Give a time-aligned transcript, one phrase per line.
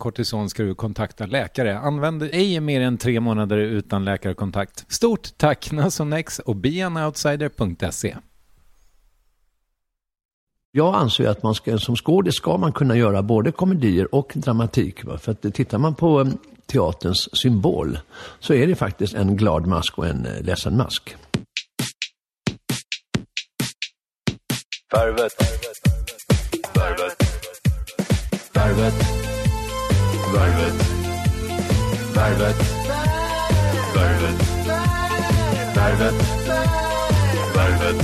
[0.00, 1.78] kortison ska du kontakta läkare.
[1.78, 4.84] Använd ej mer än tre månader utan läkarkontakt.
[4.88, 8.16] Stort tack Nasonex och beanoutsider.se.
[10.72, 15.04] Jag anser att man ska, som skådis ska man kunna göra både komedier och dramatik.
[15.04, 15.18] Va?
[15.18, 17.98] För att tittar man på um, teaterns symbol
[18.40, 21.16] så är det faktiskt en glad mask och en uh, ledsen mask.
[24.92, 25.32] Värvet.
[26.74, 27.10] Värvet.
[27.12, 27.16] Värvet.
[28.54, 29.19] Värvet.
[30.34, 30.74] Värvet.
[32.14, 32.56] Värvet.
[33.94, 34.36] Värvet.
[35.76, 36.14] Värvet.
[37.56, 37.96] Värvet.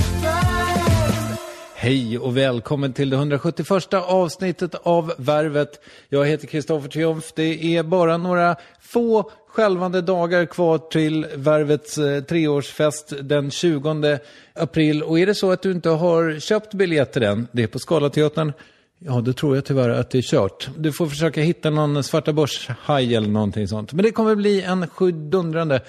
[1.75, 5.81] Hej och välkommen till det 171 avsnittet av Värvet.
[6.09, 7.31] Jag heter Kristoffer Triumf.
[7.35, 14.19] Det är bara några få skälvande dagar kvar till Värvets eh, treårsfest den 20
[14.53, 15.03] april.
[15.03, 18.53] Och är det så att du inte har köpt biljetter än, det är på Scalateatern,
[18.99, 20.69] Ja, då tror jag tyvärr att det är kört.
[20.77, 23.93] Du får försöka hitta någon svarta börshaj eller någonting sånt.
[23.93, 25.81] Men det kommer bli en sjudundrande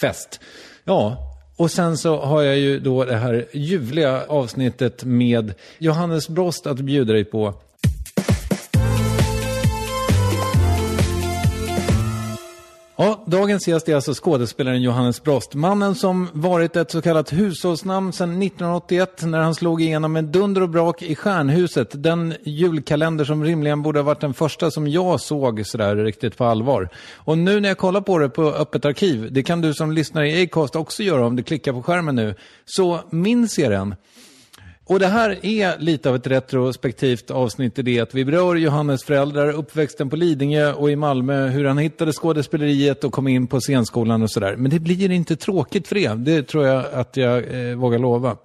[0.00, 0.40] fest.
[0.84, 1.16] Ja,
[1.56, 6.80] och sen så har jag ju då det här ljuvliga avsnittet med Johannes Brost att
[6.80, 7.54] bjuda dig på.
[13.02, 15.54] Ja, dagens gäst är alltså skådespelaren Johannes Brost.
[15.54, 20.60] Mannen som varit ett så kallat hushållsnamn sedan 1981 när han slog igenom med dunder
[20.60, 22.02] och brak i Stjärnhuset.
[22.02, 26.44] Den julkalender som rimligen borde ha varit den första som jag såg sådär riktigt på
[26.44, 26.88] allvar.
[27.14, 30.24] Och nu när jag kollar på det på Öppet arkiv, det kan du som lyssnar
[30.24, 33.94] i Acast också göra om du klickar på skärmen nu, så minns jag den.
[34.90, 39.04] Och det här är lite av ett retrospektivt avsnitt i det att vi berör Johannes
[39.04, 43.60] föräldrar, uppväxten på Lidingö och i Malmö, hur han hittade skådespeleriet och kom in på
[43.60, 44.56] scenskolan och sådär.
[44.56, 48.36] Men det blir inte tråkigt för det, det tror jag att jag eh, vågar lova.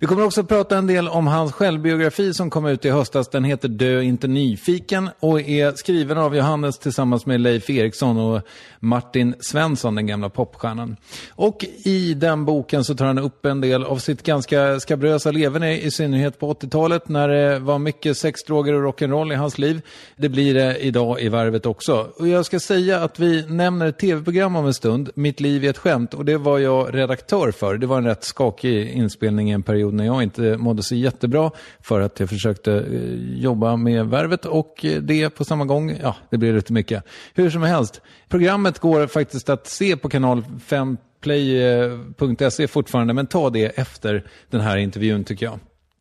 [0.00, 3.28] Vi kommer också att prata en del om hans självbiografi som kom ut i höstas.
[3.28, 8.42] Den heter Dö inte nyfiken och är skriven av Johannes tillsammans med Leif Eriksson och
[8.80, 10.96] Martin Svensson, den gamla popstjärnan.
[11.30, 15.80] Och i den boken så tar han upp en del av sitt ganska skabrösa leverne,
[15.80, 19.80] i synnerhet på 80-talet när det var mycket sex, droger och rock'n'roll i hans liv.
[20.16, 22.08] Det blir det idag i Värvet också.
[22.16, 25.70] Och jag ska säga att vi nämner ett tv-program om en stund, Mitt liv är
[25.70, 27.76] ett skämt, och det var jag redaktör för.
[27.76, 31.50] Det var en rätt skakig inspelning i en period när jag inte mådde så jättebra
[31.80, 36.16] för att jag försökte eh, jobba med Värvet och eh, det på samma gång, ja,
[36.30, 37.04] det blev lite mycket.
[37.34, 43.26] Hur som helst, programmet går faktiskt att se på kanal 5 play.se eh, fortfarande, men
[43.26, 45.58] ta det efter den här intervjun tycker jag.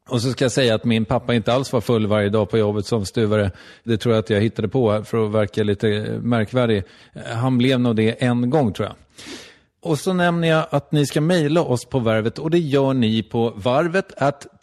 [0.09, 2.57] Och så ska jag säga att min pappa inte alls var full varje dag på
[2.57, 3.51] jobbet som stuvare.
[3.83, 6.83] Det tror jag att jag hittade på för att verka lite märkvärdig.
[7.35, 8.95] Han blev nog det en gång tror jag.
[9.87, 13.23] Och så nämner jag att ni ska mejla oss på Värvet och det gör ni
[13.23, 14.13] på varvet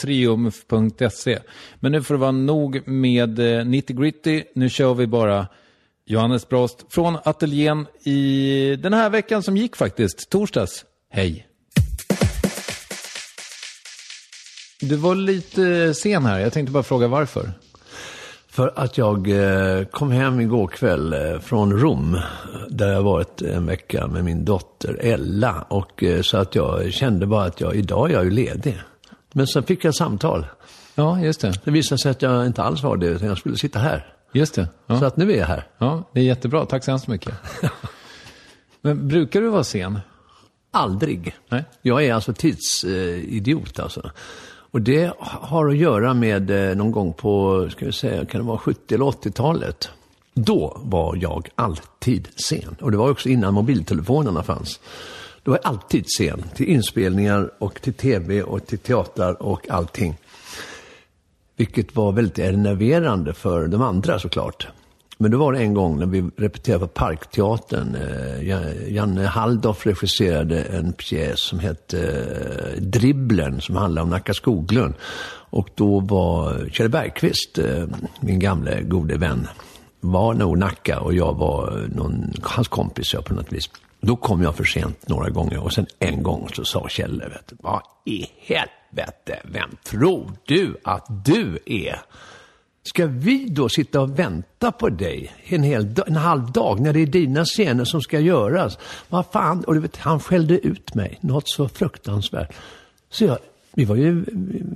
[0.00, 1.38] triumf.se.
[1.80, 4.42] Men nu får det vara nog med eh, nitty gritty.
[4.54, 5.46] Nu kör vi bara
[6.06, 10.84] Johannes Brost från ateljén i den här veckan som gick faktiskt, torsdags.
[11.10, 11.46] Hej!
[14.80, 16.40] Du var lite sen här.
[16.40, 17.52] Jag tänkte bara fråga varför.
[18.54, 22.18] För att jag eh, kom hem igår kväll eh, från Rom,
[22.68, 25.64] där jag varit en vecka med min dotter Ella.
[25.68, 28.80] Och eh, så att jag kände bara att jag, idag är jag ju ledig.
[29.32, 30.46] Men sen fick jag samtal.
[30.94, 31.52] Ja, just det.
[31.64, 34.14] Det visade sig att jag inte alls var det, utan jag skulle sitta här.
[34.32, 34.68] Just det.
[34.86, 34.98] Ja.
[34.98, 35.66] Så att nu är jag här.
[35.78, 36.66] Ja, det är jättebra.
[36.66, 37.34] Tack så hemskt mycket.
[38.80, 40.00] Men brukar du vara sen?
[40.70, 41.36] Aldrig.
[41.48, 41.64] Nej.
[41.82, 44.10] Jag är alltså tidsidiot alltså.
[44.74, 48.46] Och det har att göra med eh, någon gång på, ska vi säga, kan det
[48.46, 49.88] vara 70 eller 80-talet.
[50.32, 52.76] Då var jag alltid sen.
[52.80, 54.80] Och det var också innan mobiltelefonerna fanns.
[55.42, 60.16] Då var jag alltid sen till inspelningar och till tv och till teatrar och allting.
[61.56, 64.68] Vilket var väldigt enerverande för de andra såklart.
[65.18, 67.94] Men då var det en gång när vi repeterade på Parkteatern.
[67.94, 74.94] Eh, Janne Halldorf regisserade en pjäs som hette eh, Dribblen som handlade om Nacka Skoglund.
[75.50, 77.84] Och då var Kjell Bergqvist, eh,
[78.20, 79.48] min gamle gode vän,
[80.00, 83.70] var nog Nacka och jag var någon, hans kompis på något vis.
[84.00, 87.46] Då kom jag för sent några gånger och sen en gång så sa Kjell, vet
[87.46, 92.00] du, vad i helvete, vem tror du att du är?
[92.86, 97.00] Ska vi då sitta och vänta på dig en, hel, en halv dag när det
[97.00, 98.78] är dina scener som ska göras?
[99.08, 99.64] Vad fan?
[99.64, 102.52] Och du vet, han skällde ut mig, något så fruktansvärt.
[103.10, 103.38] Så jag,
[103.74, 104.24] vi var ju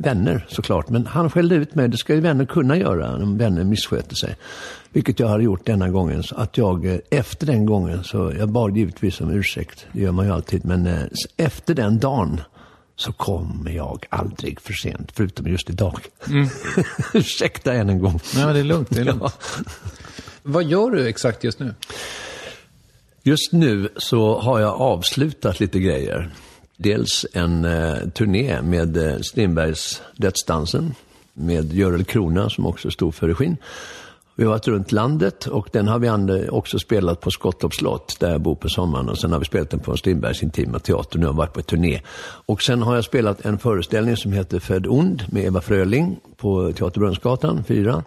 [0.00, 1.88] vänner såklart, men han skällde ut mig.
[1.88, 4.36] Det ska ju vänner kunna göra om vänner missköter sig.
[4.92, 6.22] Vilket jag hade gjort denna gången.
[6.22, 9.86] Så att jag eh, efter den gången, så jag bad givetvis om ursäkt.
[9.92, 10.64] Det gör man ju alltid.
[10.64, 11.02] Men eh,
[11.36, 12.40] efter den dagen
[12.98, 16.00] så kommer jag aldrig för sent, förutom just idag.
[17.14, 18.20] Ursäkta än en gång.
[18.34, 18.88] Nej, men det är lugnt.
[18.90, 19.22] Det är lugnt.
[19.22, 19.32] Ja.
[20.42, 21.74] Vad gör du exakt just nu?
[23.22, 26.30] Just nu så har jag avslutat lite grejer.
[26.76, 30.94] Dels en eh, turné med eh, Strindbergs Dödsdansen
[31.32, 33.56] med Görel Krona som också stod för regin.
[34.38, 38.30] Vi har varit runt landet och den har vi också spelat på Skottorps slott där
[38.30, 39.08] jag bor på sommaren.
[39.08, 41.18] Och sen har vi spelat den på Strindbergs Intima Teater.
[41.18, 42.00] Nu har jag varit på turné.
[42.46, 46.72] Och sen har jag spelat en föreställning som heter Född ond med Eva Fröling på
[46.72, 48.04] Teater Brunnsgatan 4.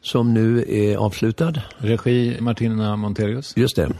[0.00, 1.52] Som nu är avslutad.
[1.78, 3.56] Regi Martina Montelius.
[3.56, 3.92] Just det.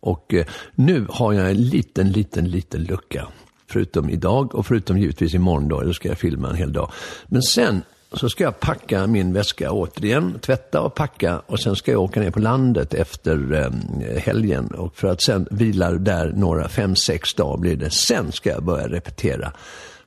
[0.00, 3.28] Och eh, nu har jag en liten, liten, liten lucka.
[3.66, 6.92] Förutom idag och förutom givetvis imorgon då, då ska jag filma en hel dag.
[7.26, 11.92] Men sen så ska jag packa min väska återigen, tvätta och packa och sen ska
[11.92, 16.68] jag åka ner på landet efter eh, helgen och för att sen vila där några,
[16.68, 17.90] fem, sex dagar blir det.
[17.90, 19.52] Sen ska jag börja repetera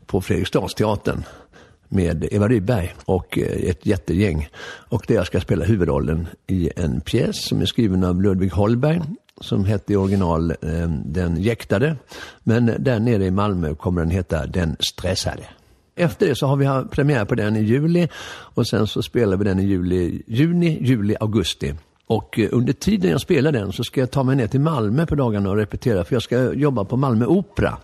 [0.05, 1.23] på Fredriksdalsteatern
[1.89, 4.49] med Eva Rydberg och eh, ett jättegäng.
[4.65, 9.01] Och där jag ska spela huvudrollen i en pjäs som är skriven av Ludvig Holberg
[9.41, 11.95] som hette i original eh, Den jäktade.
[12.43, 15.43] Men där nere i Malmö kommer den heta Den stressade.
[15.95, 19.43] Efter det så har vi premiär på den i juli och sen så spelar vi
[19.43, 21.73] den i juli, juni, juli, augusti.
[22.07, 25.05] Och eh, under tiden jag spelar den så ska jag ta mig ner till Malmö
[25.05, 27.77] på dagarna och repetera för jag ska jobba på Malmö Opera.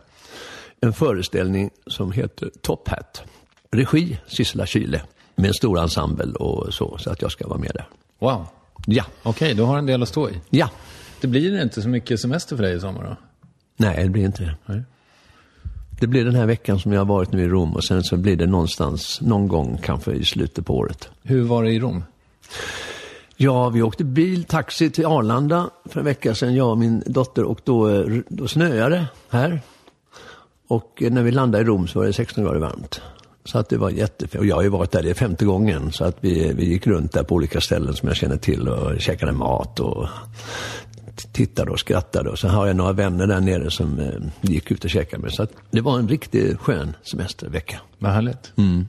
[0.82, 3.24] En föreställning som heter Top Hat.
[3.72, 5.02] Regi Sissela Kyle
[5.36, 7.88] med en stor ensemble och så, så att jag ska vara med där.
[8.20, 8.48] Wow.
[8.86, 10.34] Ja, Okej, du har en del att stå i.
[10.50, 10.70] ja.
[11.22, 13.16] Det blir inte så mycket semester för dig i sommar då?
[13.78, 14.84] Nej, det blir inte det.
[16.00, 18.18] Det blir den här veckan som jag har varit nu i Rom och sen så
[18.18, 21.10] blir det någonstans, någon gång kanske i slutet på året.
[21.24, 22.04] Hur var det i Rom?
[23.38, 27.44] Ja, vi åkte bil, taxi till Arlanda för en vecka sedan, jag och min dotter,
[27.44, 29.62] och då, då snöade det här.
[30.68, 33.02] Och när vi landade i Rom så var det 16 grader varmt.
[33.46, 34.40] Så att det var jättefint.
[34.40, 35.92] Och jag har ju varit där, det är femte gången.
[35.92, 39.02] Så att vi, vi gick runt där på olika ställen som jag känner till och
[39.02, 40.08] käkade mat och
[41.34, 42.30] tittade och skrattade.
[42.30, 45.32] Och så har jag några vänner där nere som eh, gick ut och käkade med.
[45.32, 47.80] Så att det var en riktigt skön semestervecka.
[47.98, 48.54] Vad härligt.
[48.56, 48.88] Mm.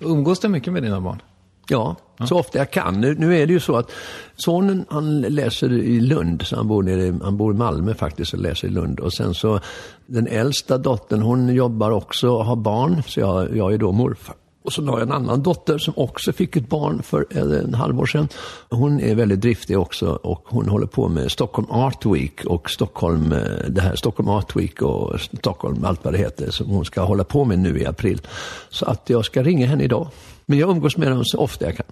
[0.00, 1.22] Umgås du mycket med dina barn?
[1.68, 3.00] Ja, så ofta jag kan.
[3.00, 3.90] Nu, nu är det ju så att
[4.36, 8.38] sonen han läser i Lund, så han bor, nere, han bor i Malmö faktiskt och
[8.38, 9.00] läser i Lund.
[9.00, 9.60] Och sen så
[10.06, 14.34] den äldsta dottern hon jobbar också och har barn, så jag, jag är då morfar.
[14.62, 18.06] Och så har jag en annan dotter som också fick ett barn för en halvår
[18.06, 18.28] sedan.
[18.68, 23.32] Hon är väldigt driftig också och hon håller på med Stockholm Art Week och Stockholm,
[23.32, 23.38] eh,
[23.68, 27.24] det här Stockholm Art Week och Stockholm, allt vad det heter, som hon ska hålla
[27.24, 28.20] på med nu i april.
[28.68, 30.08] Så att jag ska ringa henne idag.
[30.46, 31.86] Men jag umgås med henne så ofta jag kan.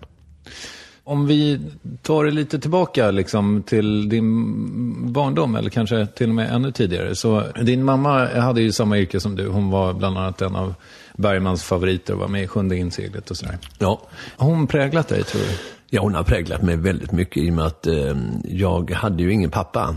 [1.04, 1.60] Om vi
[2.02, 7.14] tar det lite tillbaka liksom, till din barndom, eller kanske till och med ännu tidigare.
[7.14, 9.48] Så din mamma hade ju samma yrke som du.
[9.48, 10.74] Hon var bland annat en av
[11.18, 13.58] Bergmans favoriter och var med i Sjunde inseglet och sådär.
[13.78, 14.02] Ja.
[14.36, 15.48] Har hon präglat dig, tror du?
[15.90, 19.32] Ja, hon har präglat mig väldigt mycket i och med att eh, jag hade ju
[19.32, 19.96] ingen pappa.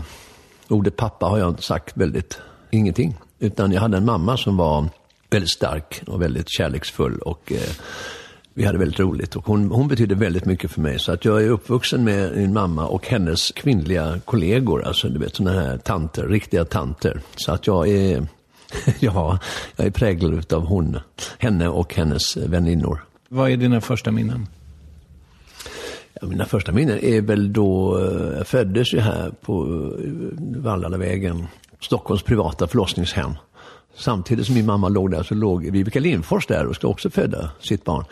[0.68, 3.14] Ordet pappa har jag sagt väldigt ingenting.
[3.38, 4.88] Utan jag hade en mamma som var
[5.30, 7.70] väldigt stark och väldigt kärleksfull och eh,
[8.54, 9.36] vi hade väldigt roligt.
[9.36, 10.98] Och hon, hon betydde väldigt mycket för mig.
[10.98, 14.84] Så att jag är uppvuxen med min mamma och hennes kvinnliga kollegor.
[14.84, 17.20] Alltså du vet sådana här tanter, riktiga tanter.
[17.36, 18.26] Så att jag är,
[19.00, 19.38] ja,
[19.76, 20.98] jag är präglad av hon,
[21.38, 23.04] henne och hennes väninnor.
[23.28, 24.46] Vad är dina första minnen?
[26.20, 29.64] Ja, mina första minnen är väl då, eh, jag föddes ju här på
[30.04, 30.10] eh,
[30.62, 31.46] Vallalavägen,
[31.80, 33.32] Stockholms privata förlossningshem.
[33.96, 37.50] Samtidigt som min mamma låg där så låg Vivica Lindfors där och ska också föda
[37.60, 38.04] sitt barn.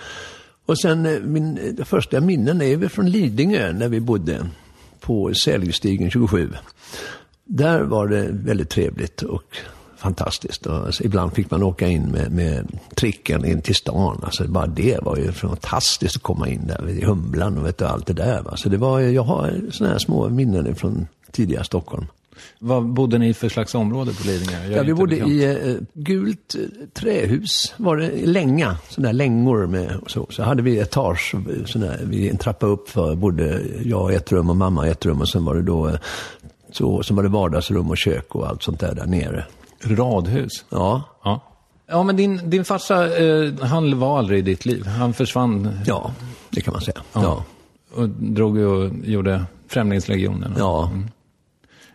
[0.66, 4.46] Och sen eh, min första minnen är väl från Lidingö när vi bodde
[5.00, 6.52] på Sälgstigen 27.
[7.44, 9.56] Där var det väldigt trevligt och
[10.00, 10.66] fantastiskt.
[10.66, 14.20] Och ibland fick man åka in med, med tricken in till stan.
[14.22, 17.84] Alltså, bara det var ju fantastiskt att komma in där i Humlan och vet du,
[17.84, 18.42] allt det där.
[18.42, 18.56] Va?
[18.56, 22.06] Så det var, jag har sådana här små minnen från tidiga Stockholm.
[22.58, 24.76] Vad bodde ni för slags område på Lidingö?
[24.76, 25.30] Ja, vi bodde bekant.
[25.30, 30.26] i eh, gult eh, trähus, var det länga, sådana där längor med så.
[30.30, 31.34] Så hade vi etage,
[31.74, 35.06] där, vi en trappa upp för bodde jag i ett rum och mamma i ett
[35.06, 35.94] rum och sen var det då eh,
[36.72, 39.44] så, så var det vardagsrum och kök och allt sånt där där nere.
[39.84, 40.64] Radhus?
[40.68, 41.40] Ja, Ja.
[41.92, 44.86] Ja, men din, din farsa, eh, han var aldrig i ditt liv.
[44.86, 46.10] Han försvann ja,
[46.50, 47.00] det kan man säga.
[47.12, 47.22] Ja.
[47.22, 47.44] Ja,
[48.02, 50.54] och drog och gjorde Främlingslegionen.
[50.58, 50.90] ja,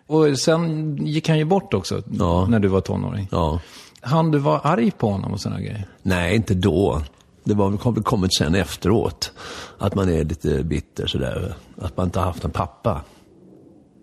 [0.07, 2.45] Och sen gick han ju bort också, Ja.
[2.45, 3.27] när du var tonåring.
[3.31, 3.59] ja.
[4.01, 5.87] Han du var arg på honom och sådana grejer?
[6.01, 7.01] Nej, inte då.
[7.43, 9.31] Det var väl kommit sen efteråt.
[9.77, 11.55] Att man är lite bitter sådär.
[11.81, 13.01] Att man inte har haft en pappa.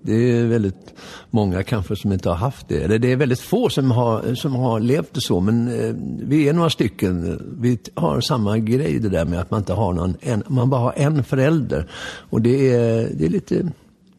[0.02, 0.94] Det är väldigt
[1.30, 2.82] många kanske som inte har haft det.
[2.82, 5.40] Eller det är väldigt få som har, som har levt det så.
[5.40, 5.94] Men eh,
[6.28, 7.40] vi är några stycken.
[7.60, 10.80] Vi har samma grej det där med att man inte har någon, en, man bara
[10.80, 11.90] har en förälder.
[12.30, 13.68] Och det är, det är, lite,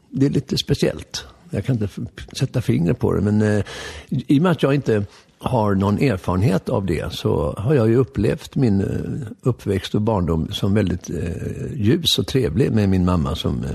[0.09, 1.25] det är lite speciellt.
[1.49, 3.21] Jag kan inte f- sätta fingret på det.
[3.21, 3.63] Men eh,
[4.09, 5.05] i och med att jag inte
[5.37, 10.47] har någon erfarenhet av det så har jag ju upplevt min eh, uppväxt och barndom
[10.51, 13.69] som väldigt eh, ljus och trevlig med min mamma som eh,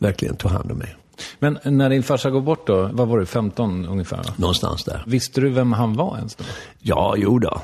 [0.00, 0.96] verkligen tog hand om mig.
[1.38, 4.20] Men när din farsa går bort då, vad var du, 15 ungefär?
[4.36, 5.04] Någonstans där.
[5.06, 6.44] Visste du vem han var ens då?
[6.78, 7.62] Ja, jo då.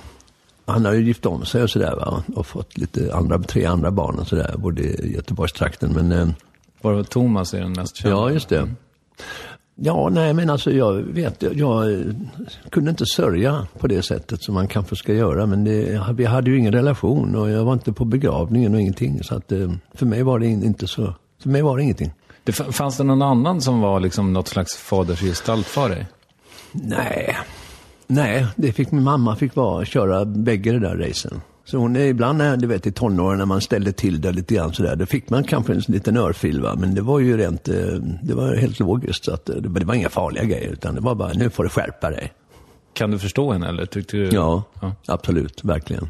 [0.67, 2.23] Han har ju gift om sig och sådär va.
[2.37, 4.55] Och fått lite andra, tre andra barn och sådär.
[4.59, 6.13] Både i Göteborgstrakten men...
[6.13, 6.29] Eh,
[6.83, 8.17] Var det Thomas är den mest kända?
[8.17, 8.69] ja, just det.
[9.75, 12.01] Ja, nej men alltså jag vet, jag eh,
[12.71, 15.47] kunde inte sörja på det sättet som man kanske ska göra.
[15.47, 19.23] Men det, vi hade ju ingen relation och jag var inte på begravningen och ingenting.
[19.23, 22.13] Så att eh, för mig var det in- inte så, för mig var det ingenting.
[22.47, 26.07] Det, fanns det någon annan som var liksom något slags fadersgestalt för dig?
[26.73, 27.37] Nej,
[28.07, 31.41] nej, det fick min mamma fick vara, köra bägge de där racen.
[31.65, 34.55] Så hon är ibland, när, du vet i tonåren när man ställde till det lite
[34.55, 36.75] grann sådär, då fick man kanske en liten örfil va.
[36.79, 37.75] Men det var ju rent, eh,
[38.23, 39.25] det var helt logiskt.
[39.25, 41.63] Så att, eh, det, det var inga farliga grejer, utan det var bara, nu får
[41.65, 42.33] du skärpa dig.
[42.93, 44.29] Kan du förstå henne eller tyckte du?
[44.29, 44.93] Ja, Ja.
[45.07, 46.09] absolut, verkligen.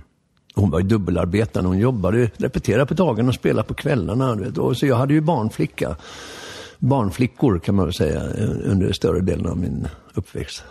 [0.57, 4.35] Hon var ju dubbelarbetande, hon jobbade, repeterade på dagen och spelade på kvällarna.
[4.35, 4.59] Vet.
[4.59, 5.97] Och så jag hade ju barnflicka,
[6.79, 8.23] barnflickor kan man väl säga,
[8.65, 10.65] under större delen av min uppväxt.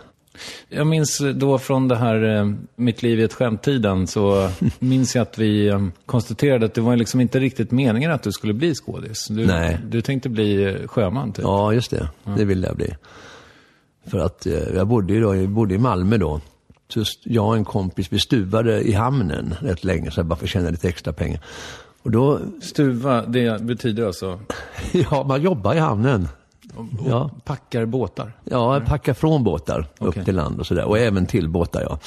[0.68, 5.22] Jag minns då från det här eh, Mitt liv i ett skämt-tiden så minns jag
[5.22, 8.74] att vi eh, konstaterade att det var liksom inte riktigt meningen att du skulle bli
[8.74, 9.28] skådis.
[9.28, 9.78] Du, Nej.
[9.86, 11.42] du tänkte bli eh, sjöman typ.
[11.42, 12.08] Ja, just det.
[12.36, 12.96] Det ville jag bli.
[14.06, 16.40] För att jag bodde ju då, jag bodde i Malmö då.
[16.88, 20.44] Så jag och en kompis, vi stuvade i hamnen rätt länge, så jag bara för
[20.44, 21.40] att tjäna lite extra pengar.
[22.02, 24.40] Och då, Stuva, det betyder alltså
[24.92, 26.28] ja, man jobbar i hamnen.
[27.06, 28.32] Ja, packar båtar.
[28.44, 30.08] ja jag packar från båtar Okej.
[30.08, 30.84] upp till land och sådär.
[30.84, 31.98] Och även till båtar, ja.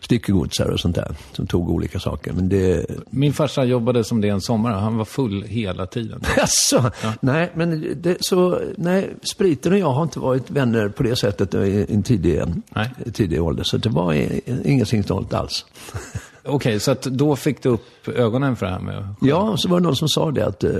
[0.00, 2.32] Styckegodsar och sånt där, som tog olika saker.
[2.32, 4.70] Men det, Min farsa jobbade som det en sommar.
[4.70, 6.20] Han var full hela tiden.
[6.36, 6.90] Jaså?
[7.20, 11.54] Nej, men det, så, nej, spriten och jag har inte varit vänner på det sättet
[11.54, 12.42] i en tidig,
[13.12, 13.64] tidig ålder.
[13.64, 14.12] Så det var
[14.64, 15.64] ingenting sånt alls.
[16.46, 19.80] Okej, så att då fick du upp ögonen för det här med Ja, så var
[19.80, 20.70] det någon som sa det att eh,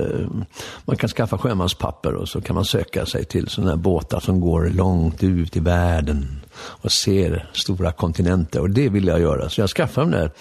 [0.85, 4.39] man kan skaffa sjömanspapper och så kan man söka sig till sådana här båtar som
[4.39, 8.59] går långt ut i världen och ser stora kontinenter.
[8.59, 10.31] Och det ville jag göra, så jag skaffade de där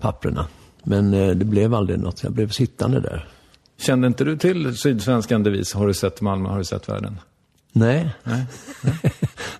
[0.00, 0.46] papperna.
[0.84, 3.28] Men eh, det blev aldrig något, jag blev sittande där.
[3.80, 5.74] Kände inte du till Sydsvenskan devis?
[5.74, 7.18] Har du sett Malmö, har du sett världen?
[7.76, 8.10] Nej.
[8.24, 8.44] Nej.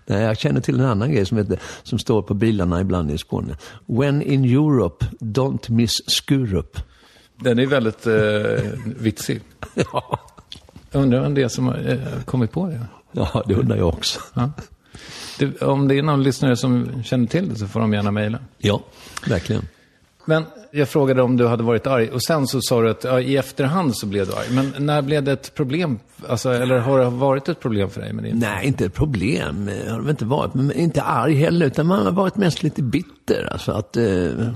[0.06, 3.18] Nej, jag känner till en annan grej som, heter, som står på bilarna ibland i
[3.18, 3.56] Skåne.
[3.86, 6.78] When in Europe, don't miss Skurup.
[7.36, 9.40] Den är väldigt eh, vitsig.
[9.74, 10.20] Ja.
[10.90, 12.80] Jag undrar vem det är som har eh, kommit på det.
[13.12, 14.20] ja, det undrar jag också.
[14.34, 14.50] Ja.
[15.38, 18.38] Det, om det är någon lyssnare som känner till det så får de gärna mejla.
[18.58, 18.82] Ja,
[19.28, 19.62] verkligen.
[20.24, 23.20] Men jag frågade om du hade varit arg och sen så sa du att ja,
[23.20, 24.46] i efterhand så blev du arg.
[24.50, 25.98] Men när blev det ett problem?
[26.28, 28.38] Alltså, eller har det varit ett problem för dig med din?
[28.38, 29.70] Nej, inte ett problem.
[29.86, 33.48] Jag har inte varit, men inte arg heller, utan man har varit mest lite bitter.
[33.52, 34.48] Alltså att eh,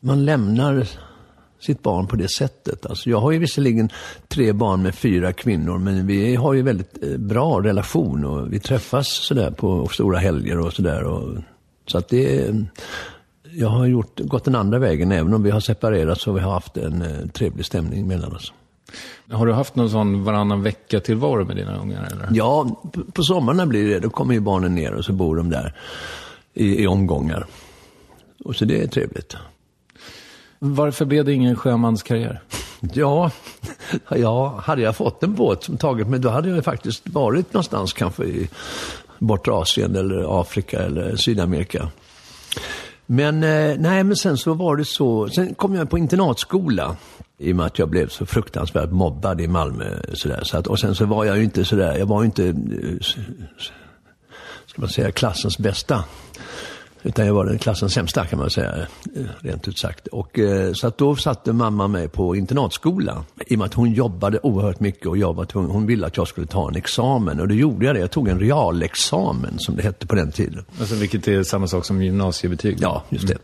[0.00, 0.86] man lämnar
[1.60, 2.86] sitt barn på det sättet.
[2.86, 3.90] Alltså jag har ju visserligen
[4.28, 8.60] tre barn med fyra kvinnor, men vi har ju väldigt eh, bra relation och vi
[8.60, 11.04] träffas sådär på stora helger och sådär.
[11.86, 12.54] Så att det,
[13.52, 16.40] jag har gjort, gått den andra vägen, även om vi har separerat så har vi
[16.40, 18.52] haft en eh, trevlig stämning mellan oss.
[19.30, 22.08] Har du haft någon sån varannan vecka tillvaro med dina ungar?
[22.12, 22.28] Eller?
[22.32, 22.82] Ja,
[23.12, 25.74] på sommarna blir det Då kommer ju barnen ner och så bor de där
[26.54, 27.46] i, i omgångar.
[28.44, 29.36] Och så det är trevligt.
[30.58, 32.40] Varför blev det ingen sjömanskarriär?
[32.94, 33.30] Ja,
[34.10, 37.92] ja, hade jag fått en båt som tagit mig, då hade jag faktiskt varit någonstans
[37.92, 38.48] kanske i
[39.18, 41.90] bortre Asien eller Afrika eller Sydamerika.
[43.12, 46.96] Men eh, nej, men sen så var det så, sen kom jag på internatskola
[47.38, 49.84] i och med att jag blev så fruktansvärt mobbad i Malmö.
[50.12, 52.46] Sådär, så att, och sen så var jag ju inte sådär, jag var ju inte,
[52.46, 52.54] eh,
[54.66, 56.04] ska man säga, klassens bästa.
[57.02, 58.86] Utan jag var den klassens sämsta kan man säga,
[59.40, 60.06] rent ut sagt.
[60.06, 63.24] Och, eh, så att då satte mamma mig på internatskola.
[63.50, 66.16] I och med att hon jobbade oerhört mycket och jag var tvungen, hon ville att
[66.16, 67.40] jag skulle ta en examen.
[67.40, 68.00] Och då gjorde jag det.
[68.00, 70.64] Jag tog en realexamen som det hette på den tiden.
[70.80, 72.78] Alltså, vilket är samma sak som gymnasiebetyg?
[72.80, 73.38] Ja, just det.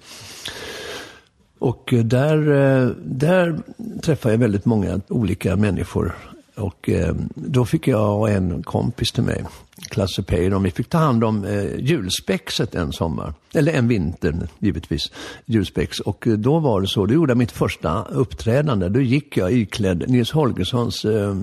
[1.58, 3.58] Och eh, där, eh, där
[4.02, 6.14] träffade jag väldigt många olika människor.
[6.56, 9.44] Och eh, då fick jag och en kompis till mig,
[9.88, 13.34] Klasse Peyron, vi fick ta hand om eh, julspexet en sommar.
[13.54, 15.12] Eller en vinter givetvis,
[15.44, 16.00] julspex.
[16.00, 18.88] Och eh, då var det så, då gjorde jag mitt första uppträdande.
[18.88, 21.34] Då gick jag iklädd Nils Holgerssons eh,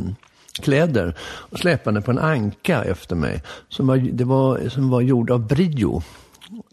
[0.62, 3.41] kläder och släpande på en anka efter mig.
[3.69, 6.02] Som var, det var, som var gjord av brio.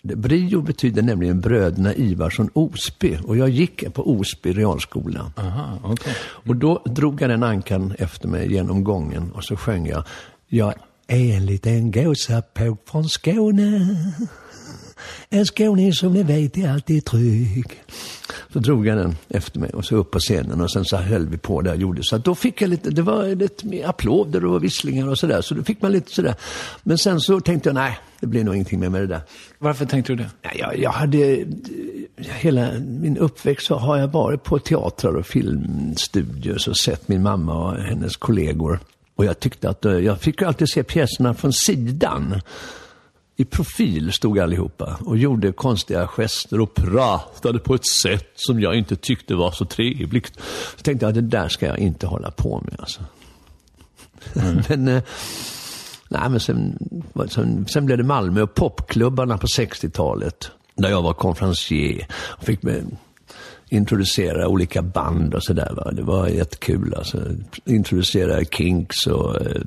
[0.03, 5.33] Brio betyder nämligen bröderna Ivarsson Osby och jag gick på Osby realskola.
[5.37, 6.15] Aha, okej.
[6.21, 10.05] Och då drog jag den ankan efter mig genom gången och så sjöng jag
[10.49, 10.75] Jag
[11.07, 13.97] är en liten gåsapåg från Skåne
[15.31, 17.83] En skåning som ni vet är alltid trygg.
[18.53, 21.29] Så drog jag den efter mig och så upp på scenen och sen så höll
[21.29, 22.03] vi på där och gjorde.
[22.03, 25.43] Så att då fick jag lite, det var lite mer applåder och visslingar och sådär.
[25.43, 26.35] Så då fick man lite sådär.
[26.83, 29.21] Men sen så tänkte jag, nej, det blir nog ingenting mer med det där.
[29.59, 30.31] Varför tänkte du det?
[30.43, 31.45] Ja, Jag, jag hade,
[32.17, 37.55] hela min uppväxt så har jag varit på teatrar och filmstudios och sett min mamma
[37.55, 38.81] och hennes kollegor.
[39.17, 42.41] Och jag tyckte att, eh, jag fick ju alltid se pjäserna från sidan.
[43.41, 48.75] I profil stod allihopa och gjorde konstiga gester och pratade på ett sätt som jag
[48.75, 50.41] inte tyckte var så trevligt.
[50.77, 53.01] Så tänkte jag, det där ska jag inte hålla på med alltså.
[54.69, 55.03] men, eh,
[56.09, 56.79] nej, men sen,
[57.29, 60.51] sen, sen blev det Malmö och popklubbarna på 60-talet.
[60.75, 62.97] Där jag var konferencier och fick med,
[63.69, 65.93] introducera olika band och sådär.
[65.93, 67.19] Det var jättekul alltså.
[67.65, 69.63] Introducera Kinks och eh,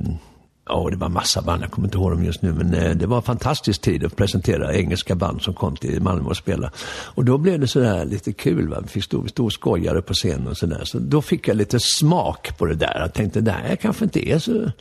[0.66, 3.08] Ja, det var massa band, jag kommer inte ihåg dem just nu, men eh, det
[3.08, 6.72] var en fantastisk tid att presentera engelska band som kom till Malmö och spela.
[6.88, 8.80] Och då blev det sådär lite kul, va?
[8.82, 10.82] vi fick stå, stå och skojade på scenen och sådär.
[10.84, 13.00] Så då fick jag lite smak på det där.
[13.00, 14.72] Jag tänkte, det här kanske inte är så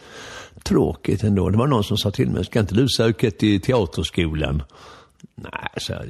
[0.62, 1.50] tråkigt ändå.
[1.50, 4.62] Det var någon som sa till mig, ska inte du söka till teaterskolan?
[5.34, 6.04] Nej, så jag.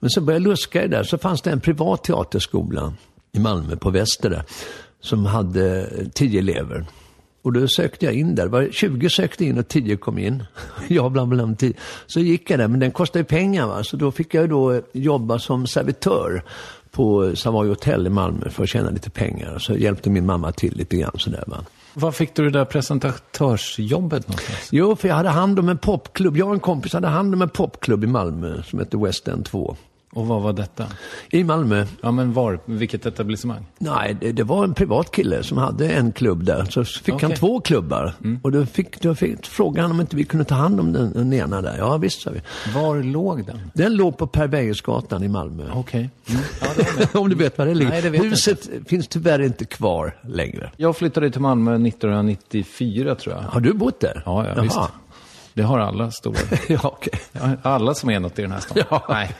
[0.00, 2.92] Men så började jag luska i det där, så fanns det en privat teaterskola
[3.32, 4.42] i Malmö på Väster där,
[5.00, 6.86] som hade tio elever.
[7.42, 8.42] Och då sökte jag in där.
[8.42, 10.44] Det var 20 sökte in och 10 kom in.
[10.88, 11.72] jag bland bland 10.
[12.06, 13.66] Så gick jag där, men den kostade pengar.
[13.66, 13.84] Va?
[13.84, 16.42] Så då fick jag då jobba som servitör
[16.90, 19.58] på Savoy Hotel i Malmö för att tjäna lite pengar.
[19.58, 21.44] Så hjälpte min mamma till lite grann sådär.
[21.46, 21.64] Va?
[21.94, 24.68] Var fick du det där presentatörsjobbet någonstans?
[24.70, 26.36] Jo, för jag hade hand om en popklubb.
[26.36, 29.44] Jag och en kompis hade hand om en popklubb i Malmö som hette West End
[29.44, 29.76] 2.
[30.12, 30.86] Och vad var detta?
[31.30, 31.86] I Malmö.
[32.00, 32.60] Ja, men var?
[32.64, 33.66] Vilket etablissemang?
[33.78, 36.64] Nej, det, det var en privat kille som hade en klubb där.
[36.64, 37.28] Så fick Okej.
[37.28, 38.14] han två klubbar.
[38.42, 41.12] Och då fick, då fick frågade han om inte vi kunde ta hand om den,
[41.12, 41.76] den ena där.
[41.78, 42.40] Ja, visst sa vi.
[42.74, 43.70] Var låg den?
[43.74, 45.70] Den låg på Per Bergersgatan i Malmö.
[45.74, 46.10] Okej.
[46.28, 46.40] Mm.
[46.60, 47.08] Ja, det var med.
[47.16, 47.90] om du vet var det ligger.
[47.90, 50.70] Nej, det vet Huset finns tyvärr inte kvar längre.
[50.76, 53.42] Jag flyttade till Malmö 1994 tror jag.
[53.42, 54.22] Har du bott där?
[54.26, 54.62] Ja, ja Jaha.
[54.62, 54.78] visst.
[55.54, 56.38] Det har alla stora.
[56.68, 56.98] ja.
[57.32, 58.78] Ja, Alla som är något i den här stan.
[58.90, 59.06] Ja.
[59.08, 59.30] Nej.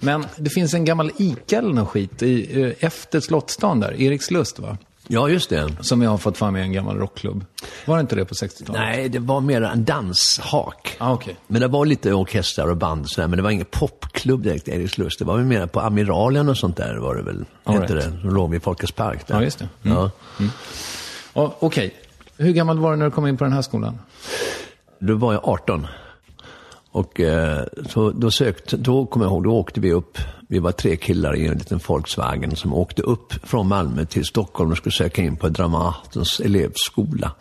[0.00, 4.58] Men det finns en gammal ICA eller något skit i, eh, efter Slottsstan där, Erikslust
[4.58, 4.78] va?
[5.06, 5.72] Ja, just det.
[5.80, 7.44] Som jag har fått fram i en gammal rockklubb.
[7.84, 8.82] Var det inte det på 60-talet?
[8.82, 10.96] Nej, det var mer en danshak.
[10.98, 11.36] Ah, okej.
[11.46, 15.18] Men det var lite orkestrar och band sådär, men det var ingen popklubb direkt, Erikslust.
[15.18, 17.44] Det var väl mer på Amiralen och sånt där var det väl.
[17.64, 18.12] All hette right.
[18.12, 18.20] det.
[18.20, 19.34] Som låg vid Folkets Park där.
[19.34, 19.68] Ja, just det.
[19.82, 19.96] Mm.
[19.96, 20.10] Ja.
[21.34, 21.94] Ja, Okej.
[22.36, 23.98] Hur gammal var du när du kom in på den här skolan?
[25.06, 25.86] Då var jag 18.
[26.90, 30.72] Och eh, så då sökte, då kommer jag ihåg, då åkte vi upp, vi var
[30.72, 34.92] tre killar i en liten Volkswagen som åkte upp från Malmö till Stockholm och skulle
[34.92, 37.32] söka in på Dramatens elevskola.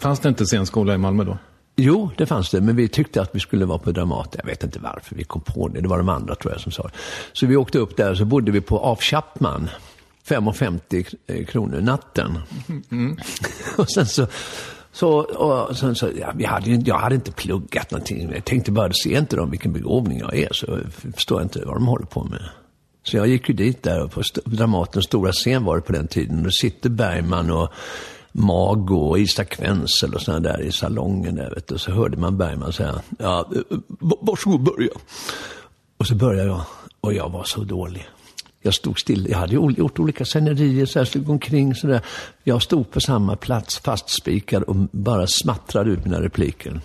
[0.00, 1.38] Fanns det inte scenskola i Malmö då?
[1.76, 4.34] Jo, det fanns det, men vi tyckte att vi skulle vara på Dramat.
[4.38, 5.80] Jag vet inte varför vi kom på det.
[5.80, 6.92] Det var de andra tror jag som sa det.
[7.32, 9.70] Så vi åkte upp där så bodde vi på Af Chapman.
[10.28, 12.38] 5,50 kronor natten.
[13.76, 14.26] och sen så,
[14.92, 18.30] så, och sen så ja, vi hade, jag hade inte pluggat någonting.
[18.34, 20.78] Jag tänkte bara, se inte de vilken begåvning jag är, så
[21.14, 22.42] förstår jag inte vad de håller på med.
[23.02, 26.08] Så jag gick ju dit där och på Dramatens stora scen var det på den
[26.08, 26.42] tiden.
[26.42, 27.68] Då sitter Bergman och
[28.32, 31.78] Mago och Isak Wenzel och sådana där i salongen där vet du.
[31.78, 34.90] Så hörde man Bergman säga, ja, eh, eh, varsågod börja.
[35.96, 36.60] Och så började jag
[37.00, 38.08] och jag var så dålig.
[38.68, 39.26] Jag stod still.
[39.30, 42.00] Jag hade gjort olika scenerier, så jag slog omkring sådär.
[42.44, 46.80] Jag stod på samma plats, fastspikad och bara smattrade ut mina repliker.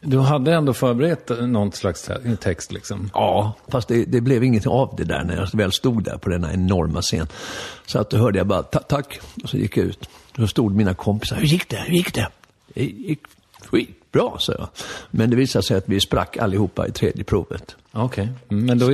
[0.00, 3.10] Du hade ändå förberett någon slags te- text liksom?
[3.14, 6.28] Ja, fast det, det blev inget av det där när jag väl stod där på
[6.30, 7.26] denna enorma scen.
[7.86, 10.08] Så att då hörde jag bara "Ta- tack, och så gick jag ut.
[10.36, 11.82] Då stod mina kompisar, hur gick det?
[11.86, 12.28] Hur gick det?
[12.74, 13.20] Det gick
[13.66, 14.68] skitbra, sa jag.
[15.10, 17.76] Men det visade sig att vi sprack allihopa i tredje provet.
[17.92, 18.28] Okej.
[18.50, 18.86] Mm, Men då,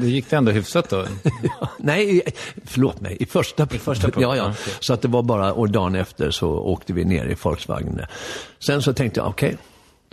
[0.00, 1.04] då gick det ändå hyfsat då?
[1.60, 2.22] Ja, nej, i-
[2.64, 3.82] förlåt mig, i första provet.
[3.84, 4.74] första provet, Ja, ja, okej.
[4.80, 8.00] Så att det var bara, och dagen efter så åkte vi ner i Volkswagen.
[8.66, 9.56] Sen så tänkte jag, okej.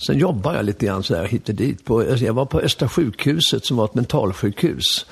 [0.08, 1.86] Sen jobbade jag lite grann sådär hit och dit.
[1.86, 5.06] På, alltså jag var på Östra sjukhuset som var ett mentalsjukhus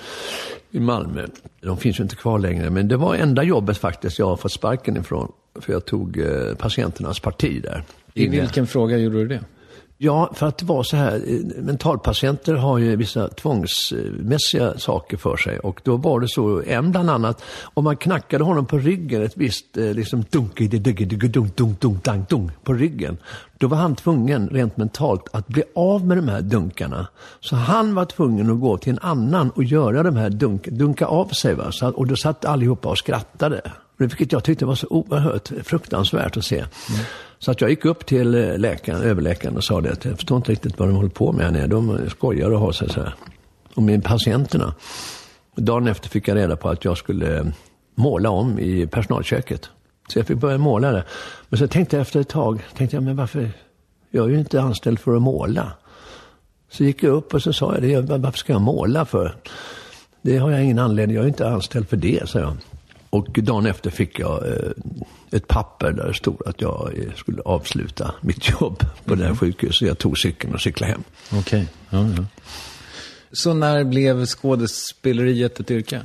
[0.72, 1.26] i Malmö.
[1.62, 4.52] De finns ju inte kvar längre, men det var enda jobbet faktiskt jag har fått
[4.52, 5.32] sparken ifrån.
[5.62, 7.84] För jag tog eh, patienternas parti där.
[8.20, 9.40] I vilken fråga gjorde du det?
[10.02, 15.38] Ja, för att det var så här, eh, mentalpatienter har ju vissa tvångsmässiga saker för
[15.38, 15.60] sig.
[15.60, 19.38] Och då var det så, en bland annat, om man knackade honom på ryggen, ett
[19.38, 23.18] visst eh, liksom dunk, dunk, dunk, dunk, dunk, dunk, dunk på ryggen.
[23.58, 27.08] Då var han tvungen, rent mentalt, att bli av med de här dunkarna.
[27.40, 31.06] Så han var tvungen att gå till en annan och göra de här dunk, dunka
[31.06, 31.56] av sig.
[31.56, 31.72] Va?
[31.72, 33.62] Så, och då satt allihopa och skrattade.
[33.98, 36.66] Vilket jag tyckte var så oerhört fruktansvärt att se.
[37.40, 40.38] Så att jag gick upp till eh, läkaren, överläkaren och sa det att jag förstår
[40.38, 41.68] inte riktigt vad de håller på med här nere.
[41.68, 43.14] De skojar och har sig så här.
[43.76, 44.74] Och med patienterna.
[45.56, 47.46] Dagen efter fick jag reda på att jag skulle eh,
[47.96, 49.70] måla om i personalköket.
[50.10, 51.04] Så jag fick börja måla det.
[51.50, 53.52] Men så tänkte jag efter ett tag, tänkte jag, men varför?
[54.12, 55.72] Jag är ju inte anställd för att måla.
[56.72, 59.36] Så gick jag upp och så sa jag det, varför ska jag måla för?
[60.22, 62.58] Det har jag ingen anledning, jag är inte anställd för det, sa jag.
[63.10, 64.72] Och dagen efter fick jag eh,
[65.32, 69.36] ett papper där det stod att jag eh, skulle avsluta mitt jobb på det här
[69.36, 69.88] sjukhuset.
[69.88, 71.04] Jag tog cykeln och cyklade hem.
[71.32, 71.68] Okej.
[71.90, 72.26] Ja, ja.
[73.32, 76.02] Så när blev skådespeleriet ett yrke?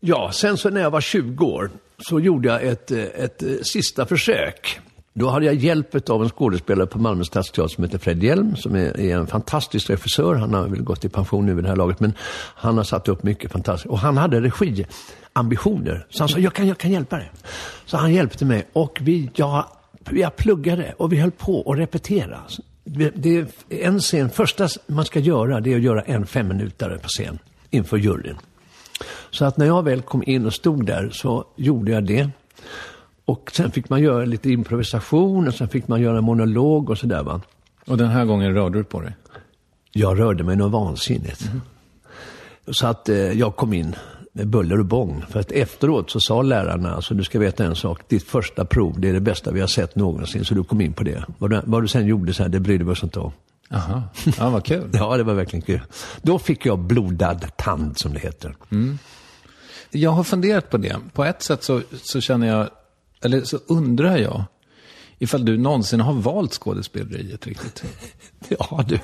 [0.00, 4.06] Ja, sen så när jag var 20 år så gjorde jag ett, eh, ett, sista
[4.06, 4.80] försök.
[5.12, 8.74] Då hade jag hjälp av en skådespelare på Malmö stadsteater som heter Fred Hjelm, som
[8.74, 10.34] är, är en fantastisk regissör.
[10.34, 12.12] Han har väl gått i pension nu vid det här laget, men
[12.54, 13.90] han har satt upp mycket fantastiskt.
[13.90, 17.30] Och han hade regiambitioner, så han sa, jag kan, jag kan hjälpa dig.
[17.86, 19.64] Så han hjälpte mig och vi, jag,
[20.10, 22.38] jag pluggade och vi höll på att repetera.
[22.84, 26.98] Det det är en scen, första man ska göra, det är att göra en femminutare
[26.98, 27.38] på scen
[27.70, 28.36] inför juryn.
[29.30, 32.30] Så att när jag väl kom in och stod där så gjorde jag det.
[33.24, 37.22] Och sen fick man göra lite improvisation och sen fick man göra monolog och sådär
[37.22, 37.40] va.
[37.86, 39.12] Och den här gången rörde du på dig?
[39.92, 41.50] Jag rörde mig något vansinnigt.
[42.70, 43.96] Så att eh, jag kom in
[44.32, 45.24] med buller och bång.
[45.28, 49.00] För att efteråt så sa lärarna, alltså du ska veta en sak, ditt första prov
[49.00, 51.24] det är det bästa vi har sett någonsin, så du kom in på det.
[51.38, 53.32] Vad du, vad du sen gjorde så här, det brydde vi oss inte om.
[53.70, 54.02] Aha.
[54.38, 54.90] Ja, vad kul.
[54.92, 55.80] Ja, det var verkligen kul.
[56.22, 58.56] Då fick jag blodad tand, som det heter.
[59.90, 60.96] Jag har funderat på det.
[61.12, 62.68] På ett sätt så, så känner jag,
[63.24, 64.44] eller så undrar jag,
[65.18, 67.82] ifall du någonsin har valt skådespeleriet riktigt.
[68.48, 68.98] Ja, du,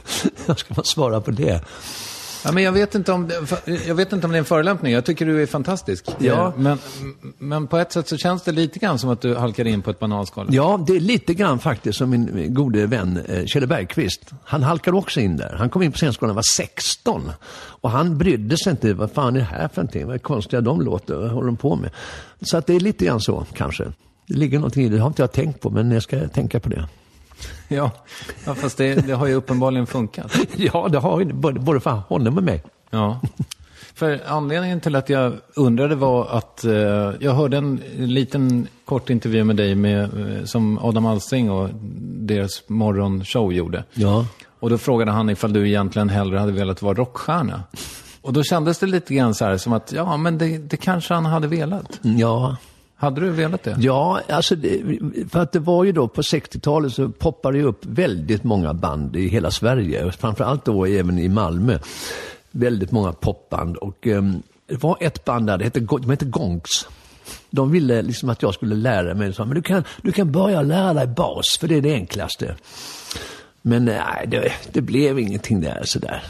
[0.46, 1.64] hur ska man svara på det?
[2.46, 3.34] Ja, men jag, vet inte om det,
[3.86, 4.92] jag vet inte om det är en förolämpning.
[4.92, 6.06] Jag tycker du är fantastisk.
[6.18, 6.46] Ja.
[6.46, 6.78] Eh, Men,
[7.38, 9.90] men på ett sätt så känns det lite grann som att du halkar in på
[9.90, 10.46] ett bananskal.
[10.50, 14.20] Ja, det är lite grann faktiskt som min gode vän eh, Kjelle Bergqvist.
[14.44, 15.54] Han halkade också in där.
[15.58, 17.30] Han kom in på scenskolan när han var 16.
[17.56, 18.94] Och han brydde sig inte.
[18.94, 20.06] Vad fan är det här för någonting?
[20.06, 21.14] Vad konstiga de låter.
[21.14, 21.90] Vad håller de på med?
[22.42, 23.84] Så att det är lite grann så, kanske.
[24.28, 24.94] Det ligger någonting i det.
[24.96, 26.88] Det har inte jag tänkt på, men jag ska tänka på det.
[27.68, 27.90] Ja,
[28.44, 30.32] ja fast det, det har ju uppenbarligen funkat.
[30.56, 32.62] Ja, det har ju både, både för honom och mig.
[32.90, 33.20] Ja.
[33.94, 36.72] För anledningen till att jag undrade var att eh,
[37.20, 41.68] jag hörde en liten kort intervju med dig med, eh, som Adam Alsing och
[42.02, 43.84] deras morgonshow gjorde.
[43.94, 44.26] Ja.
[44.60, 47.62] Och då frågade han ifall du egentligen hellre hade velat vara rockstjärna.
[48.22, 51.14] Och då kändes det lite grann så här som att, ja men det, det kanske
[51.14, 51.98] han hade velat.
[52.02, 52.56] Ja,
[52.98, 53.76] hade du velat det?
[53.80, 54.98] Ja, alltså det,
[55.30, 59.16] för att det var ju då på 60-talet så poppade det upp väldigt många band
[59.16, 60.12] i hela Sverige.
[60.12, 61.78] Framförallt då även i Malmö.
[62.50, 63.76] Väldigt många popband.
[63.76, 66.88] Och um, det var ett band där, det hette, de hette Gonks.
[67.50, 70.62] De ville liksom att jag skulle lära mig, så, men du kan, du kan börja
[70.62, 72.56] lära dig bas, för det är det enklaste.
[73.62, 76.22] Men nej, det, det blev ingenting där sådär.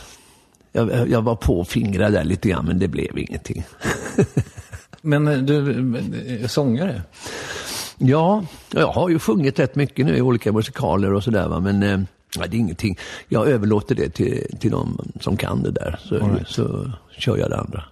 [0.73, 3.65] Jag, jag var på och fingrade där lite grann, men det blev ingenting.
[5.07, 5.71] Men eh, du,
[6.43, 7.03] eh, sångare?
[7.99, 12.01] Ja, jag har ju sjungit rätt mycket nu i olika musikaler och sådär men eh,
[12.35, 12.99] det är ingenting.
[13.29, 16.49] Jag överlåter det till, till de som kan det där, så, right.
[16.49, 17.85] så kör jag det andra.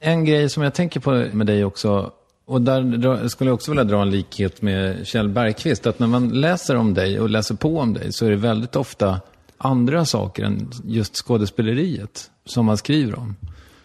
[0.00, 2.10] En grej som jag tänker på med dig också,
[2.46, 6.28] och där skulle jag också vilja dra en likhet med Kjell Bergqvist, att när man
[6.28, 9.20] läser om dig och läser på om dig så är det väldigt ofta
[9.58, 13.36] andra saker än just skådespeleriet som man skriver om.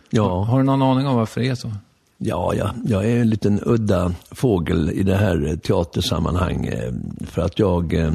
[0.09, 1.71] Ja, Har du någon aning om varför det är så?
[2.17, 5.63] Ja, ja, jag är en liten udda fågel i det här teatersammanhanget.
[5.63, 6.65] teatersammanhang.
[6.65, 8.11] Eh, för att jag, eh,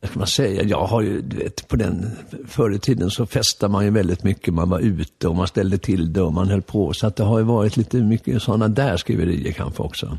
[0.00, 2.10] vad ska man säga, jag har ju, du vet, på den,
[2.48, 4.54] förr i tiden så festade man ju väldigt mycket.
[4.54, 6.92] Man var ute och man ställde till det och man höll på.
[6.92, 10.18] Så att det har ju varit lite mycket sådana där skriverier kanske också.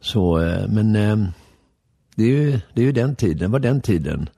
[0.00, 0.92] Så, eh, men
[2.14, 4.28] det är ju, det är ju den tiden, det var den tiden.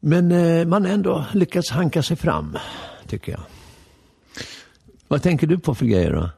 [0.00, 0.28] Men
[0.68, 2.58] man har ändå lyckats hanka sig fram,
[3.08, 3.40] tycker jag.
[5.14, 6.30] Vad tänker du på för grejer då?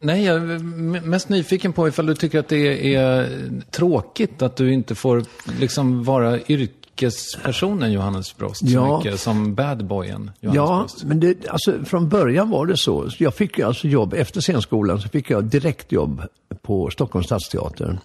[0.00, 0.58] Nej, jag är
[1.00, 3.28] mest nyfiken på ifall du tycker att det är
[3.70, 5.24] tråkigt att du inte får
[5.60, 8.98] liksom vara yrkespersonen Johannes Brost så Ja.
[8.98, 11.04] mycket som badboyen Johannes Ja, Brost.
[11.04, 13.08] men det, alltså, från början var det så.
[13.18, 16.22] Jag fick alltså jobb, efter scenskolan så fick jag direkt jobb
[16.62, 17.98] på Stockholms stadsteater.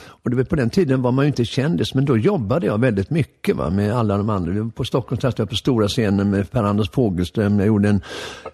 [0.00, 2.80] Och det var på den tiden var man ju inte kändis, men då jobbade jag
[2.80, 4.54] väldigt mycket va, med alla de andra.
[4.54, 7.58] Jag På Stockholms stadsteater på stora scenen med Per-Anders Fogelström.
[7.58, 8.02] Jag gjorde en,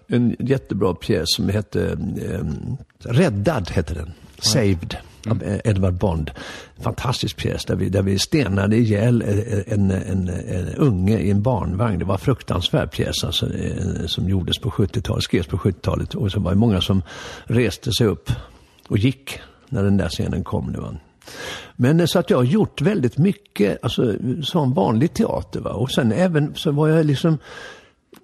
[0.07, 2.45] en jättebra pjäs som hette eh,
[3.03, 4.11] Räddad, hette den.
[4.39, 4.97] Saved.
[5.29, 6.31] Av eh, Edvard Bond.
[6.81, 11.41] Fantastisk pjäs där vi, där vi stenade ihjäl eh, en, en, en unge i en
[11.41, 11.99] barnvagn.
[11.99, 16.15] Det var en fruktansvärd pjäs alltså, eh, som gjordes på 70-talet, skrevs på 70-talet.
[16.15, 17.03] Och så var det många som
[17.43, 18.31] reste sig upp
[18.87, 20.73] och gick när den där scenen kom.
[20.73, 20.97] Det var.
[21.75, 24.13] Men så att jag har gjort väldigt mycket, alltså
[24.43, 25.59] som vanlig teater.
[25.59, 25.71] Va?
[25.71, 27.37] Och sen även så var jag liksom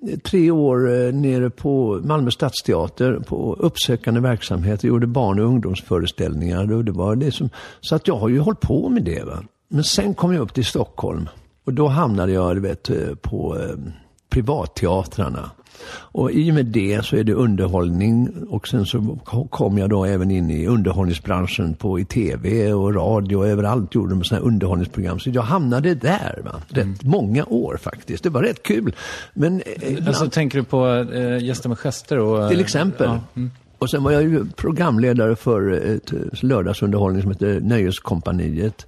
[0.10, 4.84] eh, tre år eh, nere på Malmö stadsteater på uppsökande verksamhet.
[4.84, 6.74] Jag gjorde barn och ungdomsföreställningar.
[6.74, 7.50] Och det var liksom,
[7.82, 9.24] så att jag har ju hållit på med det.
[9.24, 9.44] Va?
[9.68, 11.30] Men sen kom jag upp till Stockholm
[11.66, 13.58] och då hamnade jag du vet, eh, på
[14.30, 15.52] privatteatrarna.
[15.88, 19.18] Och i och med det så är det underhållning och sen så
[19.50, 24.10] kom jag då även in i underhållningsbranschen på i tv och radio och överallt gjorde
[24.10, 25.20] de sådana underhållningsprogram.
[25.20, 26.56] Så jag hamnade där va?
[26.68, 28.24] rätt många år faktiskt.
[28.24, 28.96] Det var rätt kul.
[29.34, 32.50] Men eh, ibland- Alltså tänker du på äh, Gäster med gester och...
[32.50, 33.08] till exempel.
[33.08, 33.20] Ja.
[33.36, 33.52] Mm.
[33.78, 38.86] Och sen var jag ju programledare för ett eh, lördagsunderhållning som heter Nöjeskompaniet.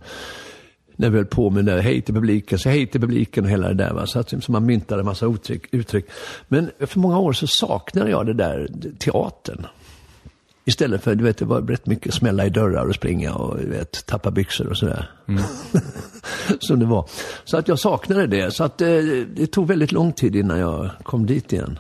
[1.00, 3.68] När vi höll på med det hej till publiken, så hej till publiken och hela
[3.68, 3.94] det där.
[3.94, 4.06] Va?
[4.06, 6.06] Så, att, så man myntade en massa uttryck, uttryck.
[6.48, 9.68] Men för många år så saknade jag det där teatern.
[10.66, 13.70] Istället för, du vet, det var rätt mycket smälla i dörrar och springa och du
[13.70, 15.12] vet, tappa byxor och sådär.
[16.60, 17.10] Som det var.
[17.46, 18.52] Så att jag saknade det.
[18.52, 18.88] Så att eh,
[19.36, 21.80] det tog väldigt lång tid innan jag kom dit igen.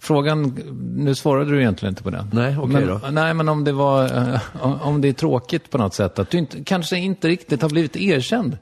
[0.00, 0.58] Frågan,
[0.96, 2.30] nu svarade du egentligen inte på den.
[2.32, 3.00] Nej, okej men, då.
[3.10, 4.40] Nej, men om det var, eh,
[4.82, 7.96] om- det är tråkigt på något sätt, att du inte, kanske inte riktigt har blivit
[7.96, 8.58] erkänd.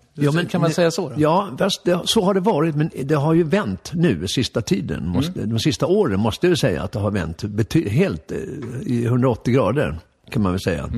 [0.51, 1.09] kan man säga så?
[1.09, 1.15] Då?
[1.19, 1.49] Ja,
[1.85, 5.09] det, så har det varit, men det har ju vänt nu sista tiden.
[5.09, 5.51] Måste, Mm.
[5.51, 8.39] De sista åren måste jag säga att det har vänt bety- helt eh,
[8.87, 9.99] i 180 grader,
[10.31, 10.91] kan man väl säga.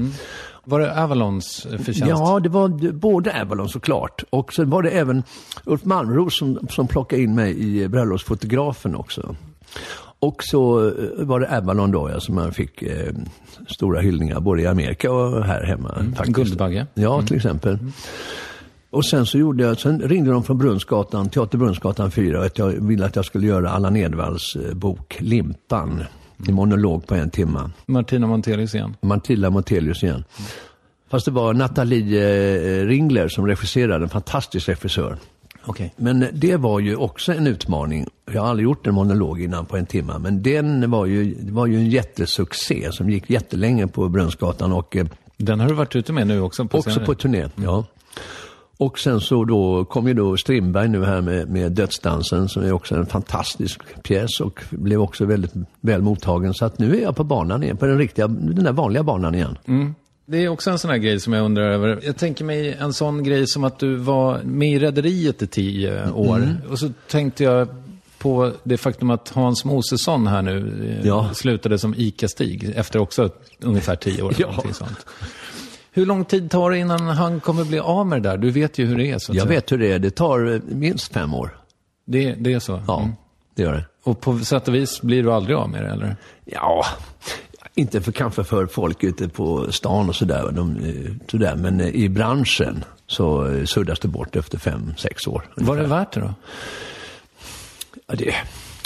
[0.64, 2.08] Var det Avalons eh, förtjänst?
[2.08, 4.24] Ja, det var både Avalon såklart.
[4.30, 5.22] Och sen var det även
[5.64, 9.36] Ulf Malmros som, som plockade in mig i bröllopsfotografen också.
[10.18, 13.12] Och så eh, var det Avalon då, ja, som man fick eh,
[13.68, 15.88] stora hyllningar både i Amerika och här hemma.
[15.88, 16.18] faktiskt.
[16.20, 16.32] Mm.
[16.32, 16.86] Guldbagge.
[16.94, 17.78] Ja, till exempel.
[18.90, 22.58] Och sen så gjorde jag, sen ringde de från Brunnsgatan, Teater Brunnsgatan 4 och att
[22.58, 26.04] jag ville att jag skulle göra Allan Edwalls eh, bok Limpan.
[26.48, 27.70] En monolog på en timme.
[27.86, 28.96] Martina Montelius igen.
[29.00, 30.24] Mantilla Montelius igen.
[31.10, 35.16] Fast det var Nathalie eh, Ringler som regisserade, en fantastisk regissör.
[35.66, 35.94] Okej.
[35.96, 38.06] Men det var ju också en utmaning.
[38.32, 41.52] Jag har aldrig gjort en monolog innan på en timme, men den var ju, det
[41.52, 45.96] var ju en jättesuccé som gick jättelänge på Brunnsgatan och eh, Den har du varit
[45.96, 47.06] ute med nu också på också senare.
[47.06, 47.48] på turné.
[47.56, 47.84] Ja.
[48.78, 52.72] Och sen så då kom ju då Strindberg nu här med, med Dödsdansen som är
[52.72, 56.54] också en fantastisk pjäs och blev också väldigt väl mottagen.
[56.54, 59.34] Så att nu är jag på banan igen, på den riktiga, den där vanliga banan
[59.34, 59.58] igen.
[60.26, 62.00] Det är också en sån här grej som jag undrar över.
[62.02, 66.10] Jag tänker mig en sån grej som att du var med i Rederiet i tio
[66.10, 66.36] år.
[66.36, 66.54] Mm.
[66.70, 67.68] Och så tänkte jag
[68.18, 71.30] på det faktum att Hans Mosesson här nu eh, Ja.
[71.34, 74.34] slutade som ICA-Stig efter också ungefär tio år.
[74.38, 74.62] Ja.
[74.72, 75.06] Sånt.
[75.92, 78.36] Hur lång tid tar det innan han kommer bli av med det där?
[78.36, 79.18] Du vet ju hur det är.
[79.18, 79.54] Så Jag säga.
[79.54, 81.58] vet hur det är, det tar eh, minst fem år.
[82.06, 82.82] Det, det är så?
[82.86, 83.12] Ja, Mm.
[83.54, 83.84] det gör det.
[84.02, 86.16] Och på sätt och vis blir du aldrig av med det, eller?
[86.44, 86.84] Ja,
[87.76, 92.08] inte för, kanske för folk ute på stan och sådär, eh, sådär men eh, i
[92.08, 95.48] branschen så eh, suddas det bort efter fem, sex år.
[95.54, 96.34] Var det värt det då?
[98.06, 98.34] Ja, det,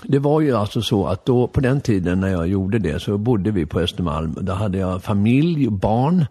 [0.02, 3.18] det var ju alltså så att då, på den tiden när jag gjorde det så
[3.18, 4.36] bodde vi på Östermalm.
[4.40, 6.26] Då hade jag familj och barn.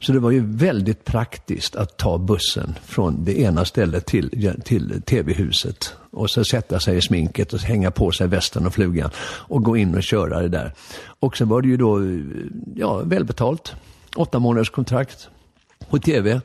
[0.00, 5.02] Så det var ju väldigt praktiskt att ta bussen från det ena stället till, till
[5.02, 5.96] tv-huset.
[6.10, 9.10] Och så sätta sig i sminket och hänga på sig västen och flugan.
[9.20, 10.74] Och gå in och köra det där.
[11.20, 12.00] Och sen var det ju då,
[12.74, 13.74] ja, välbetalt.
[14.16, 15.28] Åtta månaders kontrakt
[15.90, 16.40] på tv.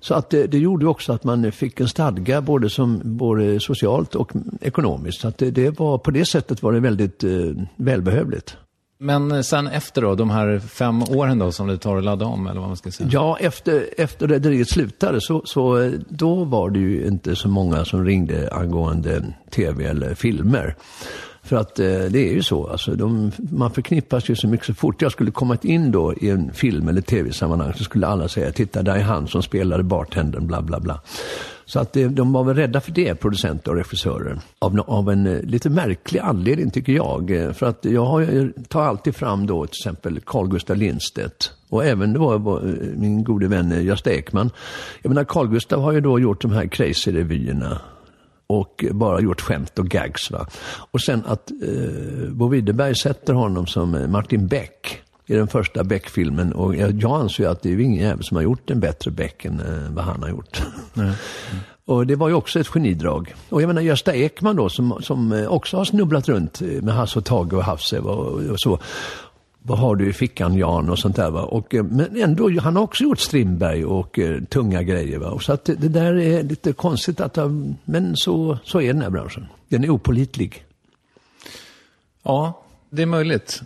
[0.00, 4.14] Så att det, det gjorde också att man fick en stadga både, som, både socialt
[4.14, 5.20] och ekonomiskt.
[5.20, 7.30] Så att det, det var, på det sättet var det väldigt eh,
[7.76, 8.56] välbehövligt.
[8.98, 12.46] Men sen efter då, de här fem åren då som det tar att ladda om,
[12.46, 13.08] eller vad man ska säga?
[13.12, 17.84] Ja, efter, efter rederiet slutade så, så eh, då var det ju inte så många
[17.84, 20.76] som ringde angående tv eller filmer.
[21.46, 24.66] För att eh, det är ju så, alltså, de, man förknippas ju så mycket.
[24.66, 28.28] Så fort jag skulle kommit in då i en film eller tv-sammanhang så skulle alla
[28.28, 31.00] säga, titta där är han som spelade bartendern, bla bla bla.
[31.68, 34.38] Så att det, de var väl rädda för det, producenter och regissörer.
[34.58, 37.30] Av, av en eh, lite märklig anledning tycker jag.
[37.30, 41.52] Eh, för att jag har, jag tar alltid fram då till exempel Carl Gustaf Lindstedt.
[41.68, 44.50] Och även det var, eh, min gode vän Gösta Ekman.
[45.02, 47.78] Jag menar Carl Gustaf har ju då gjort de här crazy-revyerna
[48.46, 50.30] och bara gjort skämt och gags.
[50.30, 50.46] Va?
[50.90, 55.84] Och sen att eh, Bo Widerberg sätter honom som eh, Martin Beck i den första
[55.84, 56.52] Beck-filmen.
[56.52, 59.44] Och jag, jag anser att det är ingen jävel som har gjort en bättre Beck
[59.44, 60.62] än eh, vad han har gjort.
[61.88, 63.34] Och det var ju också ett genidrag.
[63.48, 66.94] Och jag menar Gösta Ekman då som, som eh, också har snubblat runt eh, med
[66.94, 68.78] Hasse och Tage och Hasse och, och så.
[69.66, 71.42] Vad har du i fickan Jan och sånt där va.
[71.42, 75.30] Och, eh, men ändå, han har också gjort Strindberg och eh, tunga grejer va.
[75.30, 77.38] Och så att det, det där är lite konstigt att,
[77.84, 79.46] men så, så är den här branschen.
[79.68, 80.64] Den är opolitlig.
[82.22, 83.62] Ja, det är möjligt.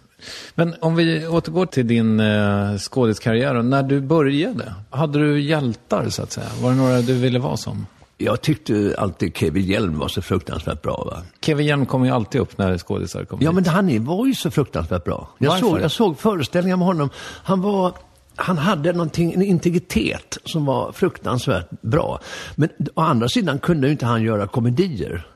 [0.54, 3.62] Men om vi återgår till din eh, skådiskarriär.
[3.62, 6.48] När du började, hade du hjältar så att säga?
[6.62, 7.86] Var det några du ville vara som?
[8.22, 11.22] Jag tyckte alltid Kevin Hjelm var så fruktansvärt bra va.
[11.40, 13.54] Kevin Hjelm kommer ju alltid upp när skådisar kommer Ja, hit.
[13.54, 15.28] men han var ju så fruktansvärt bra.
[15.38, 15.66] Jag Varför?
[15.66, 17.10] såg, jag såg föreställningar med honom.
[17.42, 17.92] Han var...
[18.36, 22.20] Han hade någonting, en integritet som var fruktansvärt bra.
[22.54, 25.26] Men å andra sidan kunde inte han göra komedier.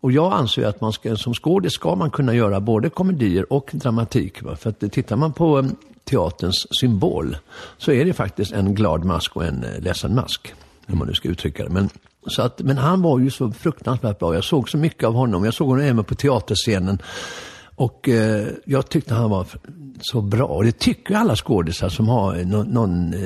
[0.00, 3.70] Och jag anser att man ska, som skådis ska man kunna göra både komedier och
[3.72, 4.42] dramatik.
[4.42, 4.56] Va?
[4.56, 5.68] För att tittar man på
[6.04, 7.36] teaterns symbol
[7.78, 10.54] så är det faktiskt en glad mask och en eh, ledsen mask.
[10.90, 11.70] Hur man nu ska uttrycka det.
[11.70, 11.88] Men,
[12.26, 14.34] så att, men han var ju så fruktansvärt bra.
[14.34, 15.44] Jag såg så mycket av honom.
[15.44, 16.98] Jag såg honom även på teaterscenen.
[17.74, 19.46] Och eh, jag tyckte han var
[20.00, 20.46] så bra.
[20.46, 23.20] Och det tycker alla skådisar som har någon, eh,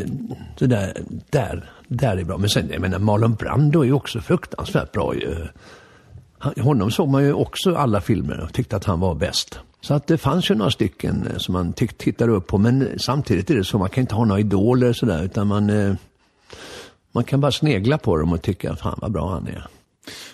[0.59, 2.39] någon där, där, där är bra.
[2.39, 5.37] Men sen, jag menar, Marlon Brando är ju också fruktansvärt bra ju.
[6.63, 9.59] Honom såg man ju också alla filmer och tyckte att han var bäst.
[9.81, 12.59] Så att det fanns ju några stycken eh, som man tittade upp på.
[12.59, 15.25] Men samtidigt är det så, man kan inte ha några idoler sådär.
[15.25, 15.95] Utan man, eh,
[17.15, 19.67] man kan bara snegla på dem och tycka, fan vad bra han är.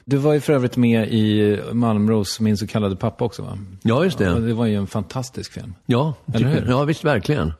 [0.04, 3.58] Du var ju för övrigt med i Malmros Min så kallade pappa också va?
[3.82, 4.24] Ja, just det.
[4.24, 5.74] Ja, det var ju en fantastisk film.
[5.86, 6.66] Ja, Eller hur?
[6.70, 7.52] ja visst verkligen.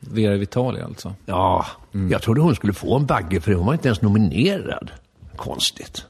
[0.00, 1.14] Vera Vitali alltså.
[1.26, 1.66] Ja,
[2.10, 4.90] jag trodde hon skulle få en bagge för hon var inte ens nominerad.
[5.36, 6.06] Konstigt.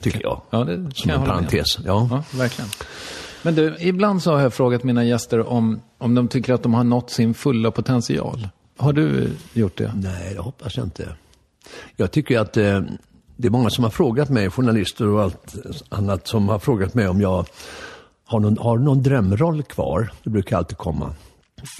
[0.00, 0.40] Tycker jag.
[0.50, 1.78] Ja, det kan Som jag en parentes.
[1.84, 2.08] Ja.
[2.10, 2.70] Ja, verkligen.
[3.42, 6.74] Men du, ibland så har jag frågat mina gäster om, om de tycker att de
[6.74, 8.48] har nått sin fulla potential.
[8.80, 9.92] Har du gjort det?
[9.96, 11.08] Nej, det hoppas jag inte.
[11.96, 12.80] Jag tycker att eh,
[13.36, 15.56] det är många som har frågat mig, journalister och allt
[15.88, 17.46] annat, som har frågat mig om jag
[18.24, 20.12] har någon, har någon drömroll kvar.
[20.22, 21.14] Det brukar alltid komma.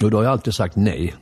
[0.03, 1.15] Och då har jag alltid sagt nej.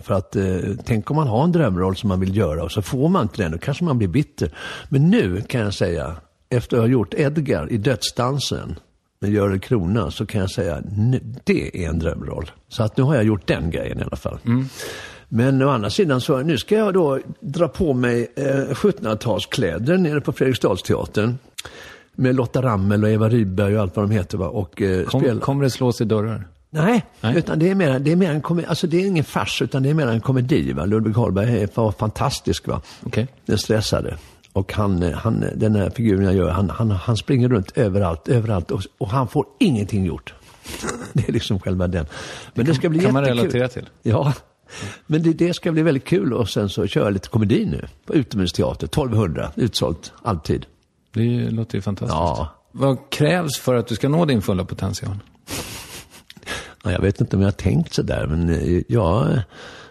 [0.00, 2.82] För att eh, tänk om man har en drömroll som man vill göra och så
[2.82, 4.50] får man inte den, då kanske man blir bitter.
[4.88, 6.16] Men nu kan jag säga,
[6.48, 8.78] efter att ha gjort Edgar i Dödsdansen
[9.20, 12.50] med Görel Krona, så kan jag säga, nu, det är en drömroll.
[12.68, 14.38] Så att nu har jag gjort den grejen i alla fall.
[15.28, 20.20] Men å andra sidan så, nu ska jag då dra på mig eh, 1700-talskläder nere
[20.20, 21.38] på Fredriksdalsteatern.
[22.16, 24.48] Med Lotta Rammel och Eva Rydberg och allt vad de heter va.
[24.48, 25.40] Och eh, Kom, spela.
[25.40, 26.48] Kommer det slås i dörrar?
[26.70, 27.36] Nej, Nej.
[27.38, 29.82] utan det är mer, det är mer en komedi, alltså det är ingen fars utan
[29.82, 30.72] det är mer en komedi.
[30.72, 30.84] Va?
[30.84, 32.80] Ludvig Holberg var fantastisk va.
[33.06, 33.26] Okej.
[33.46, 34.16] Den stressade.
[34.52, 38.28] Och han, eh, han, den här figuren jag gör, han, han, han springer runt överallt,
[38.28, 40.34] överallt och, och han får ingenting gjort.
[41.12, 42.06] Det är liksom själva den.
[42.54, 43.40] Men det ska bli kan man jättekul.
[43.42, 43.88] relatera till.
[44.02, 44.32] Ja,
[45.06, 47.86] men det, det ska bli väldigt kul och sen så köra lite komedi nu.
[48.06, 50.66] På utomhusteater, 1200, utsålt alltid.
[51.12, 52.16] Det låter ju fantastiskt.
[52.18, 52.48] Ja.
[52.72, 55.16] Vad krävs för att du ska nå din fulla potential?
[56.84, 59.42] Ja, Jag vet inte om jag har tänkt sådär, men eh, jag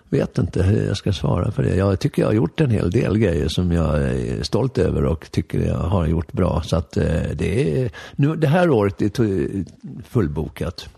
[0.10, 1.76] vet inte hur jag ska svara för det.
[1.76, 5.32] Jag tycker jag har gjort en hel del grejer som jag är stolt över och
[5.32, 6.62] tycker jag har gjort bra.
[6.66, 9.64] Så att eh, det är, nu, det här året är
[10.10, 10.90] fullbokat.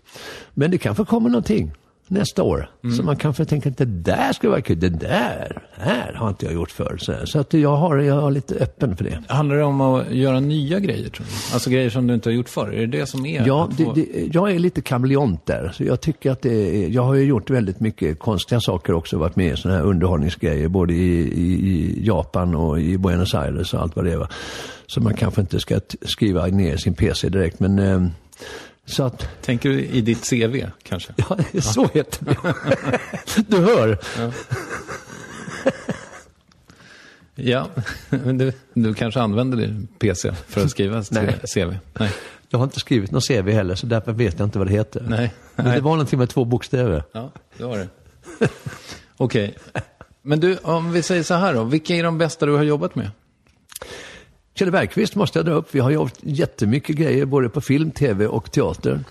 [0.54, 1.72] Men det kanske kommer någonting
[2.08, 2.70] nästa år.
[2.96, 4.80] Så man kanske tänker att det där skulle vara kul.
[4.80, 6.96] Det där, här har inte jag gjort förr.
[7.00, 9.22] Så, så att jag, har, jag är lite öppen för det.
[9.28, 11.54] Handlar det om att göra nya grejer tror du?
[11.54, 12.68] Alltså grejer som du inte har gjort förr?
[12.74, 13.46] Är det det som är?
[13.46, 15.72] Ja, det, få- det, jag är lite kameleont där.
[15.74, 19.18] Så jag tycker att det är, jag har ju gjort väldigt mycket konstiga saker också.
[19.18, 20.68] Varit med i sådana här underhållningsgrejer.
[20.68, 24.28] Både i, i, i Japan och i Buenos Aires och allt vad det var.
[24.86, 27.60] Så man kanske inte ska skriva ner sin PC direkt.
[27.60, 28.02] Men eh,
[28.86, 31.12] så att, Tänker du i ditt CV kanske?
[31.16, 32.36] ja, så heter det.
[33.48, 33.98] du hör.
[37.34, 37.68] Ja,
[38.08, 41.38] men du, du kanske använder din PC för att skriva Nej.
[41.54, 41.74] CV?
[41.98, 42.12] Nej.
[42.48, 45.04] Jag har inte skrivit någon CV heller, så därför vet jag inte vad det heter.
[45.08, 45.34] Nej.
[45.54, 45.80] Men det Nej.
[45.80, 47.04] var någonting med två bokstäver.
[47.12, 47.88] Ja, det var det.
[49.16, 49.54] Okej.
[50.22, 51.64] Men du, om vi säger så här då.
[51.64, 53.10] Vilka är de bästa du har jobbat med?
[54.56, 55.68] Kjell Bergqvist måste jag dra upp.
[55.70, 59.04] Vi har gjort jättemycket grejer, både på film, tv och teater.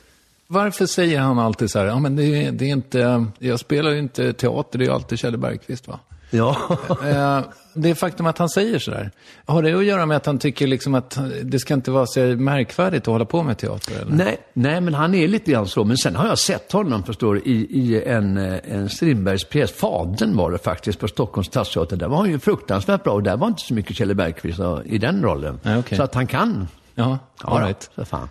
[0.48, 3.92] Varför säger han alltid så här, ja men det är, det är inte, jag spelar
[3.92, 6.00] ju inte teater, det är ju alltid Kjell Bergqvist va?
[6.30, 6.78] Ja.
[7.06, 7.42] Eh,
[7.78, 9.12] det faktum att han säger så där,
[9.46, 12.20] har det att göra med att han tycker liksom att det ska inte vara så
[12.20, 14.02] märkvärdigt att hålla på med teater?
[14.02, 14.12] Eller?
[14.12, 15.84] Nej, nej, men han är lite grann så.
[15.84, 19.72] Men sen har jag sett honom, förstår du, i, i en, eh, en Strindbergs pjäs.
[19.72, 21.98] Fadern var det faktiskt på Stockholms stadsteater.
[21.98, 24.98] Där var han ju fruktansvärt bra och där var inte så mycket Kjell Bergqvist i
[24.98, 25.60] den rollen.
[25.64, 25.98] Nej, okej.
[25.98, 26.68] Så att han kan.
[26.96, 27.90] Ja, all right.
[27.96, 28.30] så fan.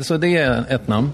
[0.00, 1.12] Så det är ett namn.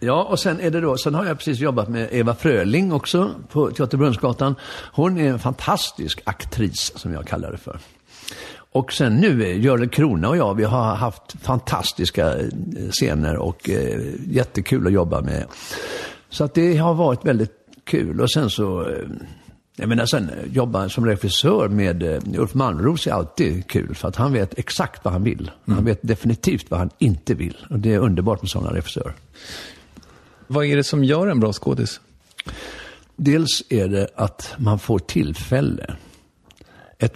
[0.00, 3.30] Ja, och sen är det då, sen har jag precis jobbat med Eva Fröling också
[3.48, 4.54] på Teaterbrunnsgatan.
[4.92, 7.78] Hon är en fantastisk aktris, som jag kallar det för.
[8.74, 12.48] Och sen nu, Görel Krona och jag, vi har haft fantastiska eh,
[12.90, 15.44] scener och eh, jättekul att jobba med.
[16.28, 17.52] Så att det har varit väldigt
[17.84, 18.20] kul.
[18.20, 18.96] Och sen så, eh,
[19.76, 23.94] jag menar sen jobba som regissör med eh, Ulf Malmros är alltid kul.
[23.94, 25.50] För att han vet exakt vad han vill.
[25.66, 27.56] Han vet definitivt vad han inte vill.
[27.70, 29.14] Och det är underbart med sådana regissörer.
[30.46, 32.00] Vad är det som gör en bra skådis?
[33.16, 35.96] Dels är det att man får tillfälle.
[36.98, 37.14] Ett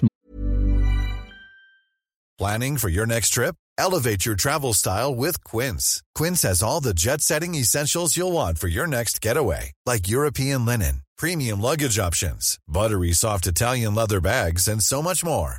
[2.39, 3.55] Planning for your next trip?
[3.79, 6.03] Elevate your travel style with Quince.
[6.15, 10.65] Quince has all the jet setting essentials you'll want for your next getaway, like European
[10.65, 15.59] linen, premium luggage options, buttery soft Italian leather bags, and so much more.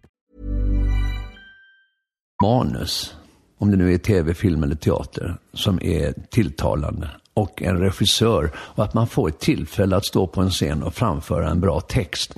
[2.41, 3.15] Manus,
[3.57, 7.09] om det nu är tv, film eller teater, som är tilltalande.
[7.33, 8.51] Och en regissör.
[8.55, 11.81] Och att man får ett tillfälle att stå på en scen och framföra en bra
[11.81, 12.33] text.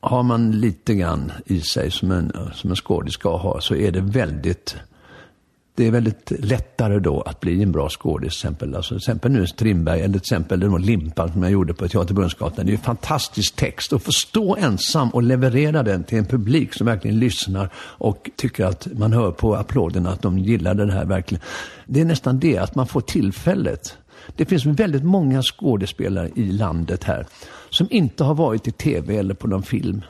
[0.00, 3.92] Har man lite grann i sig som en, som en skådis ska ha så är
[3.92, 4.76] det väldigt
[5.74, 8.40] det är väldigt lättare då att bli en bra skådis.
[8.40, 11.74] Till exempel, alltså, till exempel nu Strindberg, eller till exempel den Limpan som jag gjorde
[11.74, 12.66] på Teaterbrunnsgatan.
[12.66, 13.92] Det är ju fantastisk text.
[13.92, 18.64] Att få stå ensam och leverera den till en publik som verkligen lyssnar och tycker
[18.64, 21.42] att man hör på applåderna att de gillar det här verkligen.
[21.86, 23.96] Det är nästan det, att man får tillfället.
[24.36, 27.26] Det finns väldigt många skådespelare i landet här
[27.70, 30.02] som inte har varit i tv eller på någon film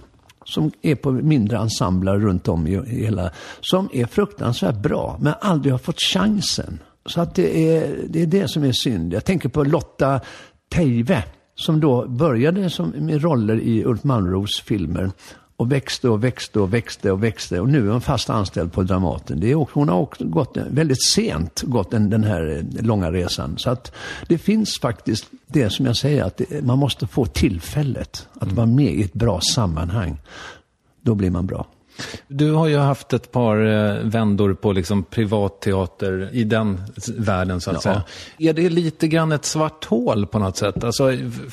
[0.44, 3.30] som är på mindre ensembler runt om i hela,
[3.60, 6.78] som är fruktansvärt bra, men aldrig har fått chansen.
[7.06, 9.12] Så att det är, det är det som är synd.
[9.12, 10.20] Jag tänker på Lotta
[10.74, 11.24] Teive,
[11.54, 15.10] som då började som, med roller i Ulf Malmros filmer
[15.62, 17.60] och växte och växte och växte och växte.
[17.60, 19.40] Och nu är hon fast anställd på Dramaten.
[19.40, 23.58] Det är, hon har också gått väldigt sent gått den, den här långa resan.
[23.58, 23.92] Så att
[24.28, 28.66] det finns faktiskt det som jag säger, att det, man måste få tillfället att vara
[28.66, 30.18] med i ett bra sammanhang.
[31.00, 31.66] Då blir man bra.
[32.28, 36.80] Du har ju haft ett par eh, vändor på liksom privatteater i den
[37.16, 37.80] världen så att Ja.
[37.80, 38.02] säga.
[38.38, 40.84] Är det lite grann ett svart hål på något sätt?
[40.84, 41.12] Alltså,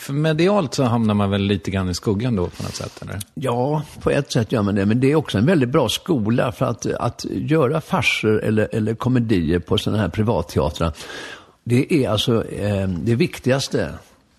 [0.10, 3.20] medialt så hamnar man väl lite grann i skuggan då på något sätt, eller?
[3.34, 4.86] Ja, på ett sätt gör man det.
[4.86, 8.96] Men det är också en väldigt bra skola för att, att göra farser eller, eller
[8.96, 10.92] komedier på sådana här privatteatrar.
[11.64, 13.90] Det är alltså eh, det viktigaste.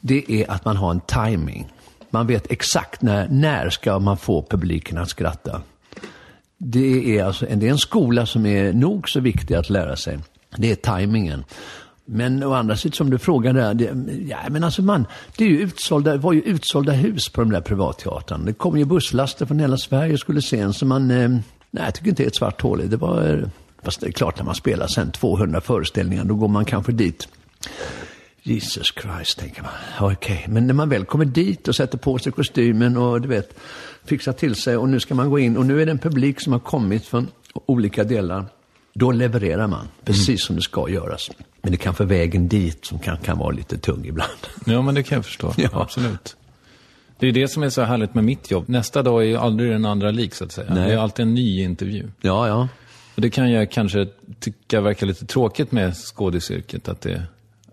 [0.01, 1.73] Det är att man har en timing.
[2.11, 5.61] Man vet exakt när, när ska man få publiken att skratta.
[6.63, 10.19] Det är alltså det är en skola som är nog så viktig att lära sig.
[10.57, 11.45] Det är tajmingen.
[12.05, 13.85] Men å andra sidan, som du frågade, det,
[14.29, 15.07] ja, men alltså man,
[15.37, 18.45] det, är ju utsålda, var ju utsålda hus på de där privatteatrarna.
[18.45, 21.85] Det kom ju busslaster från hela Sverige och skulle se en, så man, eh, nej
[21.85, 22.91] jag tycker inte det är ett svart hål.
[22.91, 23.49] Det var, eh,
[23.83, 27.29] fast det är klart när man spelar sen 200 föreställningar, då går man kanske dit.
[28.43, 30.11] Jesus Christ, tänker man.
[30.13, 33.55] Okej, men när man väl kommer dit och sätter på sig kostymen och du vet,
[34.05, 36.41] fixar till sig och nu ska man gå in och nu är det en publik
[36.41, 37.29] som har kommit från
[37.67, 38.45] olika delar.
[38.95, 41.31] Då levererar man, precis som det ska göras.
[41.63, 44.31] Men det kan för vägen dit som kan, kan vara lite tung ibland.
[44.67, 45.55] Ja, men det kan jag förstå.
[45.61, 45.69] Ja.
[45.73, 46.37] Absolut.
[47.19, 48.65] Det är det som är så härligt med mitt jobb.
[48.69, 50.75] Nästa dag är ju aldrig den andra lik, så att säga.
[50.75, 50.89] Nej.
[50.89, 52.09] Det är alltid en ny intervju.
[52.21, 52.69] Ja, ja.
[53.15, 54.07] Och det kan jag kanske
[54.41, 56.89] tycka verkar lite tråkigt med skådisyrket.
[56.89, 57.23] Att, det,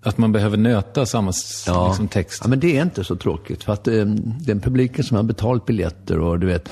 [0.07, 1.31] att man behöver nöta samma
[1.67, 1.87] Ja.
[1.87, 2.41] liksom, text.
[2.43, 3.63] ja, men det är inte så tråkigt.
[3.63, 4.05] För att eh,
[4.39, 6.69] den publiken som har betalt biljetter och du vet,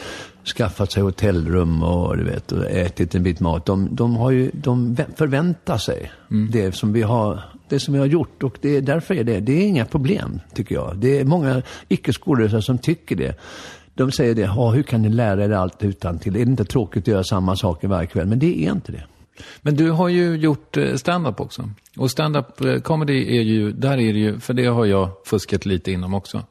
[0.57, 3.65] skaffat sig hotellrum och du vet, och ätit en bit mat.
[3.65, 6.11] De, de, har ju, de vä- förväntar sig
[6.51, 8.43] det, som vi har, det som vi har gjort.
[8.43, 10.97] Och det, är- därför är det, det är inga problem, tycker jag.
[10.97, 13.39] Det är många icke-skådespelare som tycker det.
[13.93, 16.35] De säger det, "Ja, hur kan ni lära er allt utan till?
[16.35, 18.27] Är det inte tråkigt att göra samma saker varje kväll?
[18.27, 19.03] Men det är inte det.
[19.61, 21.69] Men du har ju gjort eh, stand-up också.
[21.97, 25.65] Och stand-up eh, comedy är ju, där är det ju, för det har jag fuskat
[25.65, 26.43] lite inom också.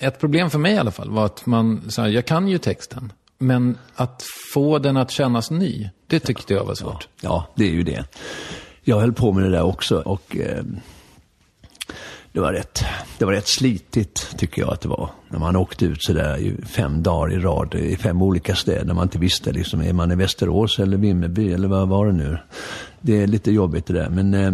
[0.00, 2.58] Ett problem för mig i alla fall var att man, så här, jag kan ju
[2.58, 3.12] texten.
[3.38, 7.08] Men att få den att kännas ny, det tyckte jag var svårt.
[7.20, 8.04] Ja, det är ju det.
[8.82, 10.64] Jag höll på med det där också och eh,
[12.36, 12.84] det, var rätt,
[13.18, 15.10] det var rätt slitigt tycker jag att det var.
[15.28, 18.94] När man åkte ut sådär fem dagar i rad i fem olika städer.
[18.94, 22.38] Man inte visste liksom, är man i Västerås eller Vimmerby eller vad var det nu?
[23.00, 24.08] Det är lite jobbigt det där.
[24.08, 24.52] Men eh,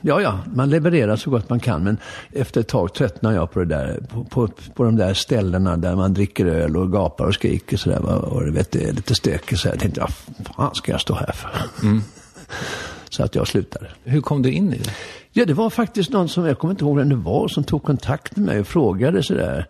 [0.00, 1.84] ja, ja, man levererar så gott man kan.
[1.84, 1.98] Men
[2.32, 4.00] efter ett tag tröttnar jag på det där.
[4.10, 8.04] På, på, på de där ställena där man dricker öl och gapar och skriker sådär.
[8.04, 9.60] Och, och vet, det är lite stökigt.
[9.60, 10.10] Så jag tänkte, vad
[10.56, 11.50] fan ska jag stå här för?
[13.14, 13.86] Så att jag slutade.
[14.04, 14.90] Hur kom du in i det?
[15.32, 17.82] Ja, det var faktiskt någon som, jag kommer inte ihåg vem det var, som tog
[17.82, 19.66] kontakt med mig och frågade sådär.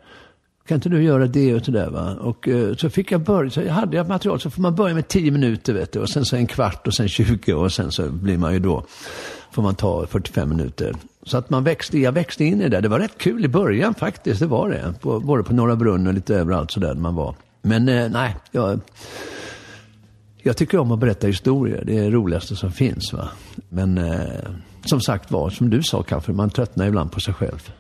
[0.67, 2.17] Kan inte du göra det och sådär va?
[2.21, 4.95] Och eh, så fick jag börja, så jag hade jag material, så får man börja
[4.95, 5.99] med 10 minuter vet du.
[5.99, 8.85] Och sen så en kvart och sen 20 och sen så blir man ju då,
[9.53, 10.95] får man ta 45 minuter.
[11.23, 12.81] Så att man växte, jag växte in i det.
[12.81, 14.95] Det var rätt kul i början faktiskt, det var det.
[15.01, 17.35] På, både på Norra Brunn och lite överallt sådär där man var.
[17.63, 18.81] Men eh, nej, jag,
[20.47, 21.83] jag tycker om att berätta historier.
[21.87, 23.13] Det är det roligaste som finns.
[23.13, 23.29] Va?
[23.69, 24.21] Men eh,
[24.85, 27.71] som sagt var, som du sa kanske, man tröttnar ibland på sig själv.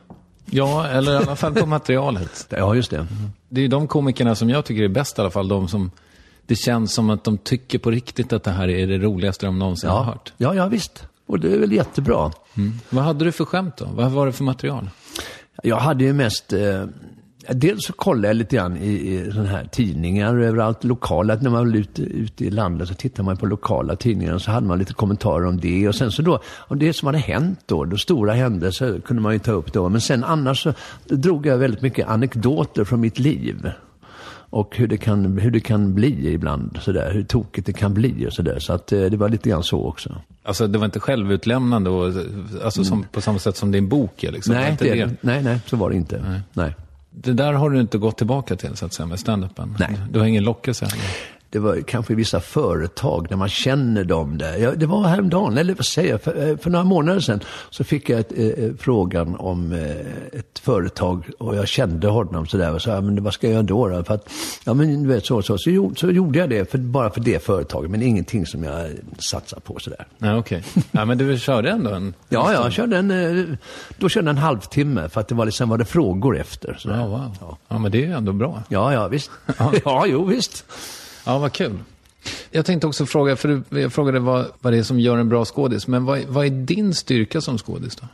[0.50, 2.46] Ja, eller i alla fall på materialet.
[2.50, 3.06] Ja, just det.
[3.48, 5.48] Det är de komikerna som jag tycker är bäst i alla fall.
[5.48, 5.90] De som,
[6.46, 9.58] det känns som att de tycker på riktigt att det här är det roligaste de
[9.58, 10.32] någonsin har Ja, hört.
[10.36, 11.06] ja, ja visst.
[11.26, 12.32] Och det är väl jättebra.
[12.90, 13.84] Vad hade du för skämt då?
[13.94, 14.90] Vad var det för material?
[15.62, 16.84] Jag hade ju mest, eh,
[17.49, 21.34] dels så kollade jag lite grann i, i sådana här tidningar och överallt lokala.
[21.34, 24.51] När man var ute, ute i landet så tittade man på lokala tidningar och så
[24.51, 25.88] hade man lite kommentarer om det.
[25.88, 29.32] Och sen så då, om det som hade hänt då, då stora händelser kunde man
[29.32, 29.88] ju ta upp då.
[29.88, 30.72] Men sen annars så
[31.05, 33.70] drog jag väldigt mycket anekdoter från mitt liv.
[34.57, 38.26] Och hur det kan, hur det kan bli ibland, sådär, hur tokigt det kan bli
[38.26, 38.59] och sådär.
[38.59, 40.16] Så att eh, det var lite grann så också.
[40.42, 42.12] Alltså det var inte självutlämnande och,
[42.64, 44.55] alltså, som, på samma sätt som din bok är liksom.
[44.55, 46.42] Det Nej, inte det, nej, nej, så var det inte.
[46.53, 46.74] nej.
[47.16, 49.76] Det där har du inte gått tillbaka till så att säga med standupen?
[49.78, 49.98] Nej.
[50.10, 50.88] Du har ingen lockelse?
[51.55, 54.57] Det var kanske vissa företag när man känner dem där.
[54.57, 57.40] Ja, det var häromdagen, eller vad säger jag, för, eh, för några månader sedan
[57.70, 62.74] så fick jag ett, eh, frågan om eh, ett företag och jag kände honom sådär.
[62.74, 63.88] Och så, ja, men vad ska jag göra då?
[63.88, 64.05] då?
[64.05, 64.28] För att,
[64.64, 65.59] ja men du vet så så.
[65.59, 68.86] Så, gjorde- så gjorde jag det för, bara för det företaget, men ingenting som jag
[69.18, 70.07] satsar på sådär.
[70.18, 70.62] Nej, okej.
[70.90, 72.14] Ja, men du körde ändå en...
[72.28, 73.44] Ja, ja, jag körde en, eh,
[73.98, 76.74] då körde jag en halvtimme för att det var liksom, var det frågor efter.
[76.78, 76.96] Sådär.
[76.96, 77.57] Ja, wow.
[77.68, 78.62] Ja, men det är ändå bra.
[78.68, 79.30] Ja, ja, visst.
[79.84, 80.64] ja, jo, visst.
[81.25, 81.79] Ja, vad kul.
[82.51, 85.45] Jag tänkte också fråga, för jag frågade vad, vad det är som gör en bra
[85.45, 85.87] skådis.
[85.87, 88.07] Men vad, vad är din styrka som skådis då?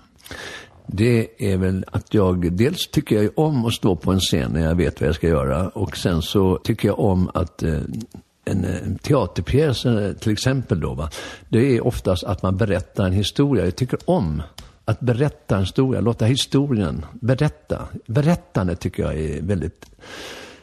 [0.87, 4.53] Det är väl att jag, dels tycker jag ju om att stå på en scen
[4.53, 5.69] när jag vet vad jag ska göra.
[5.69, 7.79] Och sen så tycker jag om att eh,
[8.45, 11.11] en, en teaterpjäs eh, till exempel då, va?
[11.49, 13.65] det är oftast att man berättar en historia.
[13.65, 14.43] Jag tycker om
[14.85, 17.89] att berätta en historia, låta historien berätta.
[18.07, 19.87] Berättande tycker jag är väldigt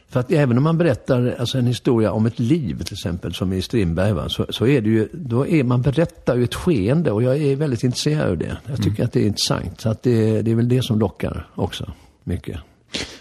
[0.10, 3.54] för att även om man berättar alltså en historia om ett liv till exempel, som
[3.54, 7.12] i Strindberg, va, så, så är det ju, då är man berättar ju ett skeende
[7.12, 8.58] och jag är väldigt intresserad av det.
[8.66, 9.82] Jag tycker att det är intressant.
[9.82, 11.92] Så att det, det är väl det som lockar också,
[12.24, 12.60] mycket.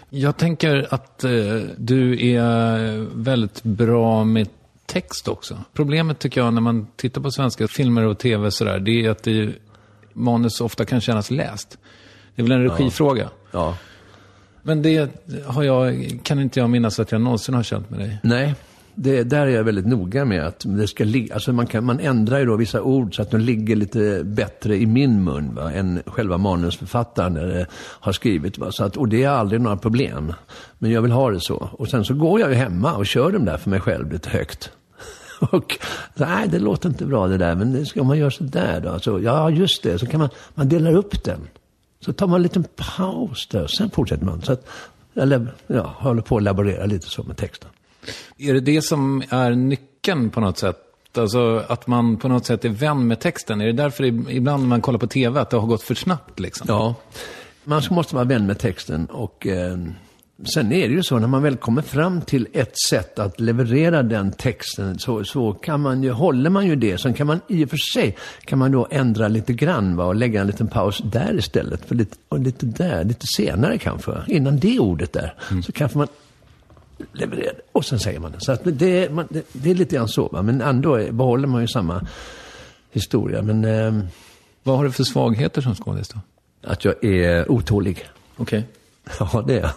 [0.09, 1.31] Jag tänker att eh,
[1.77, 4.47] du är väldigt bra med
[4.85, 5.57] text också.
[5.73, 9.23] Problemet tycker jag när man tittar på svenska filmer och tv sådär, det är att
[9.23, 9.53] det,
[10.13, 11.77] manus ofta kan kännas läst.
[12.35, 13.29] Det är väl en regifråga.
[13.51, 13.77] Ja.
[14.67, 15.09] Men det
[15.45, 18.19] har jag, kan inte jag minnas att jag någonsin har känt med dig.
[18.23, 18.55] Nej,
[18.95, 21.99] det, där är jag väldigt noga med att det ska ligga, alltså man, kan, man
[21.99, 25.71] ändrar ju då vissa ord så att de ligger lite bättre i min mun va,
[25.71, 28.57] än själva manusförfattaren har skrivit.
[28.57, 28.71] Va.
[28.71, 30.33] Så att, och det är aldrig några problem.
[30.79, 31.69] Men jag vill ha det så.
[31.71, 34.29] Och sen så går jag ju hemma och kör dem där för mig själv lite
[34.29, 34.71] högt.
[35.51, 35.79] Och
[36.15, 38.99] nej, det låter inte bra det där, men det ska man göra så där då?
[38.99, 41.39] Så, ja, just det, så kan man, man delar upp den.
[41.99, 42.65] Så tar man en liten
[42.97, 44.41] paus där, sen fortsätter man.
[44.41, 44.67] Så att,
[45.13, 47.69] lab- ja, håller på att laborera lite så med texten.
[48.37, 50.77] Är det det som är nyckeln på något sätt?
[51.17, 53.61] Alltså att man på något sätt är vän med texten?
[53.61, 55.95] Är det därför ib- ibland när man kollar på tv att det har gått för
[55.95, 56.65] snabbt liksom?
[56.69, 56.95] Ja,
[57.63, 59.77] man måste vara vän med texten och eh,
[60.43, 64.03] sen är det ju så när man väl kommer fram till ett sätt att leverera
[64.03, 66.97] den texten så, så kan man ju, håller man ju det.
[66.97, 70.15] Sen kan man i och för sig, kan man då ändra lite grann va, och
[70.15, 71.85] lägga en liten paus där istället.
[71.85, 75.33] För lite, och lite där, lite senare kanske, innan det ordet där.
[75.65, 76.07] Så kanske man
[77.13, 78.41] levererar och sen säger man det.
[78.41, 81.61] Så att det, man, det, det är lite grann så va, men ändå behåller man
[81.61, 82.07] ju samma
[82.91, 83.41] historia.
[83.41, 84.03] Men eh,
[84.63, 86.19] Vad har du för svagheter som skådis då?
[86.63, 88.05] att jag är otålig.
[88.37, 88.63] Okej.
[89.19, 89.71] Ja, det är jag.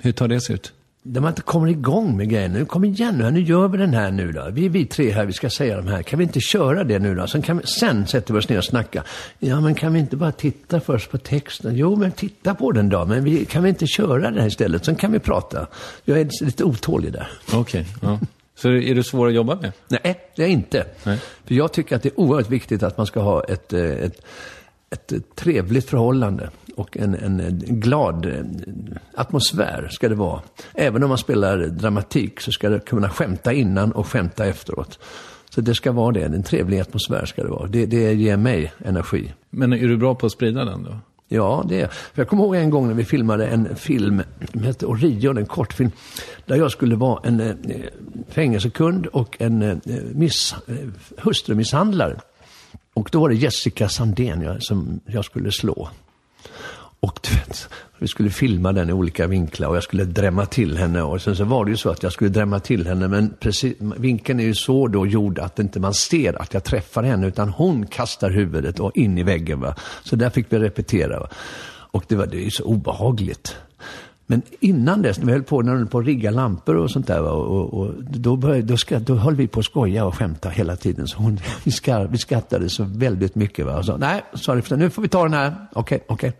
[0.00, 0.72] Hur tar det sig ut?
[1.02, 2.52] Där man inte kommer igång med grejen.
[2.52, 4.48] Nu kom igen nu, nu gör vi den här nu då.
[4.52, 6.02] Vi är vi tre här, vi ska säga de här.
[6.02, 7.26] Kan vi inte köra det nu då?
[7.26, 9.02] Sen, kan vi, sen sätter vi oss ner och snackar.
[9.38, 11.76] Ja, men kan vi inte bara titta först på texten?
[11.76, 13.04] Jo, men titta på den då.
[13.04, 14.84] Men vi, kan vi inte köra det här istället?
[14.84, 15.66] Sen kan vi prata.
[16.04, 17.28] Jag är lite otålig där.
[17.52, 17.86] Okej.
[18.02, 18.18] ja.
[18.54, 19.72] Så är du svår att jobba med?
[19.88, 20.86] Nej, det är inte.
[21.04, 21.18] Nej.
[21.44, 24.24] För jag tycker att det är oerhört viktigt att man ska ha ett, eh, ett,
[24.90, 26.50] ett, ett trevligt förhållande
[26.80, 28.44] och en, en, en glad eh,
[29.14, 30.40] atmosfär ska det vara.
[30.74, 34.98] Även om man spelar dramatik så ska det kunna skämta innan och skämta efteråt.
[35.50, 37.66] Så det ska vara det, en trevlig atmosfär ska det vara.
[37.66, 39.32] Det, det ger mig energi.
[39.50, 40.96] Men är du bra på att sprida den då?
[41.28, 44.22] Ja, det är Jag kommer ihåg en gång när vi filmade en film
[44.52, 45.90] som hette Orion, en kortfilm.
[46.46, 47.54] Där jag skulle vara en eh,
[48.28, 49.76] fängelsekund och en eh,
[50.14, 50.74] miss, eh,
[51.18, 52.20] hustrumisshandlare.
[52.94, 55.88] Och då var det Jessica Sandén jag, som jag skulle slå.
[57.00, 60.76] Och du vet, vi skulle filma den i olika vinklar och jag skulle drämma till
[60.76, 61.02] henne.
[61.02, 63.76] Och sen så var det ju så att jag skulle drämma till henne, men precis,
[63.78, 67.48] vinkeln är ju så då gjord att inte man ser att jag träffar henne, utan
[67.48, 69.60] hon kastar huvudet och in i väggen.
[69.60, 69.74] Va?
[70.04, 71.20] Så där fick vi repetera.
[71.20, 71.28] Va?
[71.92, 73.56] Och det var det är ju så obehagligt.
[74.30, 76.90] Men innan dess, när vi höll på, när vi höll på att rigga lampor och
[76.90, 80.14] sånt där, och, och, då, började, då, ska, då höll vi på att skoja och
[80.14, 81.08] skämta hela tiden.
[81.08, 83.66] Så hon, vi, skar, vi skrattade så väldigt mycket.
[83.66, 85.54] Va, och så, nej, sa nu får vi ta den här.
[85.72, 86.32] Okej, okej.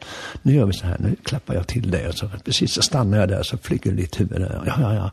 [0.42, 2.08] Nu gör vi så här, nu klappar jag till dig.
[2.08, 4.62] Och så, precis så stannar jag där, så flyger ditt huvud där.
[4.66, 5.10] Ja, ja, ja.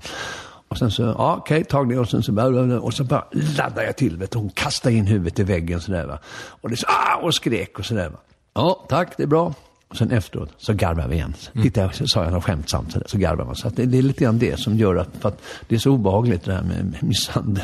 [0.67, 3.95] Och sen så, ja okej, tagning och sen så bara, och så bara laddar jag
[3.95, 4.17] till.
[4.17, 4.37] Vet du.
[4.37, 6.19] Hon kastar in huvudet i väggen sådär va.
[6.61, 8.17] Och det så, ah, och skrek och sådär va.
[8.53, 9.53] Ja, tack, det är bra.
[9.89, 11.33] Och sen efteråt så garvar vi igen.
[11.53, 11.63] Mm.
[11.63, 13.55] Titta, sa jag något skämtsamt så, garvar man.
[13.55, 16.43] Så det, det är lite grann det som gör att, att det är så obehagligt
[16.43, 17.63] det här med misshandel.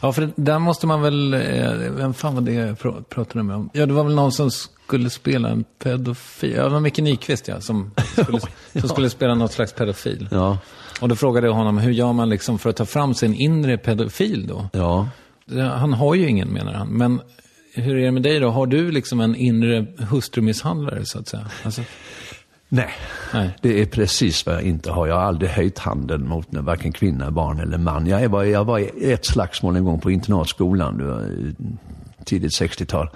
[0.00, 1.40] Ja, för där måste man väl, eh,
[1.96, 3.70] vem fan var det jag pr- pratade med om?
[3.72, 7.48] Ja, det var väl någon som skulle spela en pedofil, ja, det var Micke Nyqvist
[7.48, 7.90] ja, som
[8.22, 8.40] skulle,
[8.80, 10.28] som skulle spela något slags pedofil.
[10.30, 10.58] Ja,
[11.00, 13.78] Och då frågade jag honom, hur gör man liksom för att ta fram sin inre
[13.78, 14.68] pedofil då?
[14.72, 15.08] ja.
[15.76, 17.20] Han har ju ingen menar han, men
[17.74, 18.50] hur är det med dig då?
[18.50, 21.46] Har du liksom en inre hustrumisshandlare så att säga?
[21.62, 21.82] Alltså,
[22.68, 22.90] Nej,
[23.34, 23.56] Nej.
[23.62, 25.06] det är precis vad jag inte har.
[25.06, 28.06] Jag har aldrig höjt handen mot varken kvinna, barn eller man.
[28.06, 31.56] Jag var, jag var i ett slagsmål en gång på internatskolan,
[32.24, 33.10] tidigt 60-tal.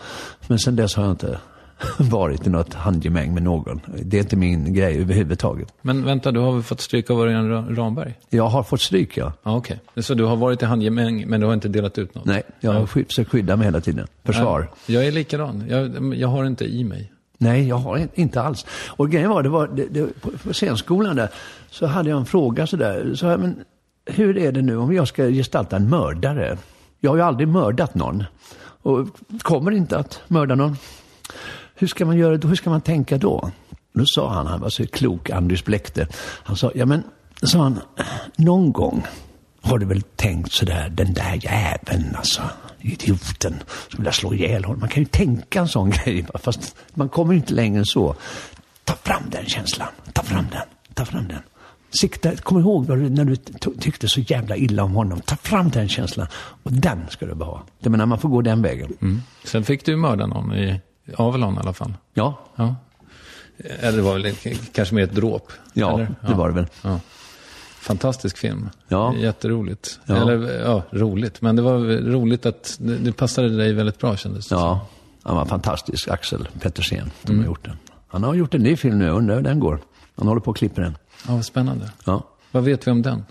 [0.46, 1.38] Men sen dess har jag inte
[1.98, 3.80] varit i något handgemäng med någon.
[4.02, 5.72] Det är inte min grej överhuvudtaget.
[5.82, 8.14] men vänta, du har väl fått stryk av Örjan Ra- Ramberg?
[8.30, 9.32] Jag har fått stryk, ja.
[9.42, 9.80] Ja, okej.
[9.96, 12.24] Så du har varit i handgemäng, men du har inte delat ut något?
[12.24, 14.06] Nej, jag har försökt skydda mig hela tiden.
[14.24, 14.60] Försvar.
[14.60, 15.64] Nej, Jag är likadan.
[15.68, 17.12] Jag, jag har inte i mig.
[17.38, 18.66] Nej, jag har in- inte alls.
[18.88, 21.28] Och grejen var, det var det, det, på, på scenskolan där,
[21.70, 23.12] så hade jag en fråga sådär.
[23.14, 23.56] Så men
[24.06, 26.58] hur är det nu om jag ska gestalta en mördare?
[27.00, 28.24] Jag har ju aldrig mördat någon.
[28.82, 29.08] Och
[29.42, 30.76] kommer inte att mörda någon.
[31.78, 32.48] Hur ska man göra då?
[32.48, 33.50] Hur ska man tänka då?
[33.92, 37.02] Då sa han, han var så klok, Anders Bleckte, Han sa, ja men,
[37.42, 37.80] sa han,
[38.36, 39.06] någon gång
[39.62, 42.42] har du väl tänkt sådär, den där jäveln alltså,
[42.80, 43.54] idioten,
[43.88, 44.80] som vill jag slå ihjäl honom.
[44.80, 48.14] Man kan ju tänka en sån grej, fast man kommer inte längre än så.
[48.84, 51.42] Ta fram den känslan, ta fram den, ta fram den.
[51.90, 53.36] Sikta, kom ihåg du, när du
[53.80, 55.20] tyckte så jävla illa om honom.
[55.20, 56.26] Ta fram den känslan.
[56.62, 57.62] Och den ska du bara ha.
[57.78, 58.96] Jag menar, man får gå den vägen.
[59.00, 59.22] Mm.
[59.44, 60.80] Sen fick du mörda någon i
[61.16, 61.94] Avalon i alla fall.
[62.14, 62.76] Ja, Ja.
[63.80, 64.34] Eller det var väl
[64.72, 65.52] kanske mer ett dråp?
[65.72, 66.14] ja eller?
[66.26, 66.66] det var det väl.
[66.82, 67.00] Ja.
[67.80, 68.68] Fantastisk film.
[68.88, 69.14] Ja.
[69.14, 70.00] Jätteroligt.
[70.06, 70.16] Ja.
[70.16, 71.40] Eller, ja, roligt.
[71.42, 71.78] Men det var
[72.10, 74.86] roligt att det, det passade dig väldigt bra kändes det Ja,
[75.22, 77.76] han var fantastisk, Axel Pettersen, som har gjort den.
[78.08, 79.80] Han har gjort en ny film nu, undrar hur den går.
[80.16, 80.96] Han håller på att klippa den.
[81.28, 81.90] Ja, vad spännande.
[82.04, 82.22] Ja.
[82.50, 83.24] Vad vet vi om den?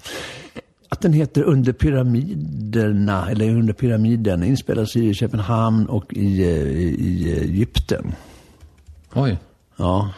[0.89, 6.47] Att den heter Under pyramiderna, eller Under pyramiden, inspelas i Köpenhamn och i, eh,
[6.81, 8.15] i Egypten.
[9.13, 9.37] Oj,
[9.75, 10.13] Ja.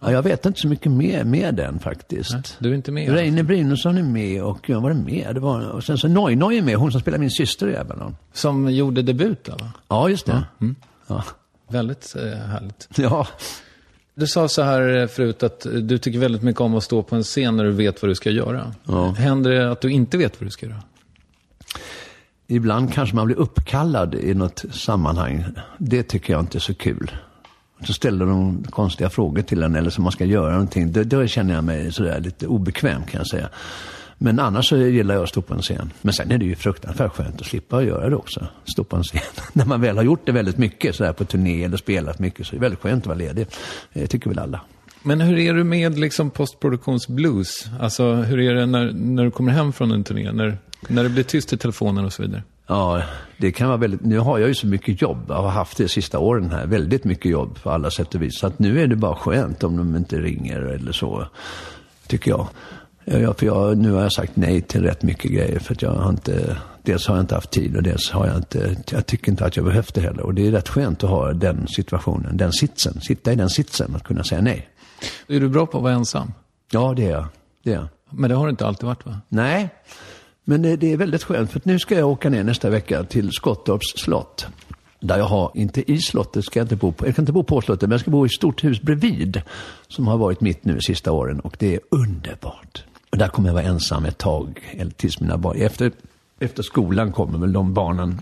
[0.00, 2.56] ja, jag vet inte så mycket mer med den faktiskt.
[2.58, 3.12] du är inte med?
[3.12, 6.58] Reine Brynolfsson är med och ja, vad är det var, och sen så Noi Noi
[6.58, 8.16] är med, hon som spelar min syster i Avalon.
[8.32, 9.72] Som gjorde debut då, va?
[9.88, 10.44] Ja, just det.
[11.06, 11.24] Ja.
[11.68, 12.88] Väldigt eh, härligt.
[12.96, 13.26] ja.
[14.18, 17.02] Du sa så här eh, förut att eh, du tycker väldigt mycket om att stå
[17.02, 18.74] på en scen när du vet vad du ska göra.
[18.84, 19.10] Ja.
[19.10, 20.82] Händer det att du inte vet vad du ska göra?
[22.46, 25.44] Ibland kanske man blir uppkallad i något sammanhang.
[25.78, 27.10] Det tycker jag inte är så kul.
[27.86, 30.92] Så ställer de konstiga frågor till en eller så man ska göra någonting.
[30.92, 33.48] Då, då känner jag mig sådär lite obekväm kan jag säga.
[34.18, 35.92] Men annars så gillar jag att stå på en scen.
[36.02, 38.46] Men sen är det ju fruktansvärt skönt att slippa göra det också.
[38.64, 39.20] Stå på en scen.
[39.52, 42.52] När man väl har gjort det väldigt mycket sådär på turné eller spelat mycket så
[42.52, 43.46] är det väldigt skönt att vara ledig.
[43.92, 44.60] Det tycker väl alla.
[45.02, 47.66] Men hur är du med liksom postproduktionsblues?
[47.80, 50.32] Alltså hur är det när, när du kommer hem från en turné?
[50.32, 50.58] När,
[50.88, 52.42] när det blir tyst i telefonen och så vidare?
[52.66, 53.02] Ja,
[53.36, 55.84] det kan vara väldigt, nu har jag ju så mycket jobb, jag har haft det
[55.84, 58.38] de sista åren här, väldigt mycket jobb på alla sätt och vis.
[58.38, 61.26] Så att nu är det bara skönt om de inte ringer eller så,
[62.06, 62.48] tycker jag.
[63.10, 65.90] Ja, för jag, nu har jag sagt nej till rätt mycket grejer för att jag
[65.90, 69.30] har inte, dels har jag inte haft tid och dels har jag inte, jag tycker
[69.30, 70.22] inte att jag behövt det heller.
[70.22, 73.96] Och det är rätt skönt att ha den situationen, den sitsen, sitta i den sitsen,
[73.96, 74.68] att kunna säga nej.
[75.28, 76.32] Är du bra på att vara ensam?
[76.70, 77.26] Ja, det är jag.
[77.62, 77.88] Det är jag.
[78.10, 79.20] Men det har du inte alltid varit va?
[79.28, 79.68] Nej,
[80.44, 83.04] men det, det är väldigt skönt för att nu ska jag åka ner nästa vecka
[83.04, 84.46] till Skottorps slott.
[85.00, 87.42] Där jag har, inte i slottet ska jag inte bo på, jag kan inte bo
[87.42, 89.42] på slottet, men jag ska bo i ett stort hus bredvid.
[89.88, 92.84] Som har varit mitt nu de sista åren och det är underbart.
[93.10, 95.92] Och där kommer jag vara ensam ett tag, eller tills mina barn, efter,
[96.40, 98.20] efter skolan kommer väl de barnen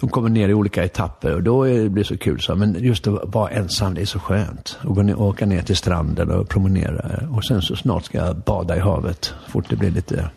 [0.00, 2.40] De kommer ner i olika etapper och då är det blir det så kul.
[2.40, 2.54] Så.
[2.54, 4.78] Men just att vara ensam, det är så skönt.
[4.84, 7.28] Och gå ner, åka ner till stranden och promenera.
[7.30, 9.34] Och sen så snart ska jag bada i havet.
[9.48, 10.30] Fort det blir lite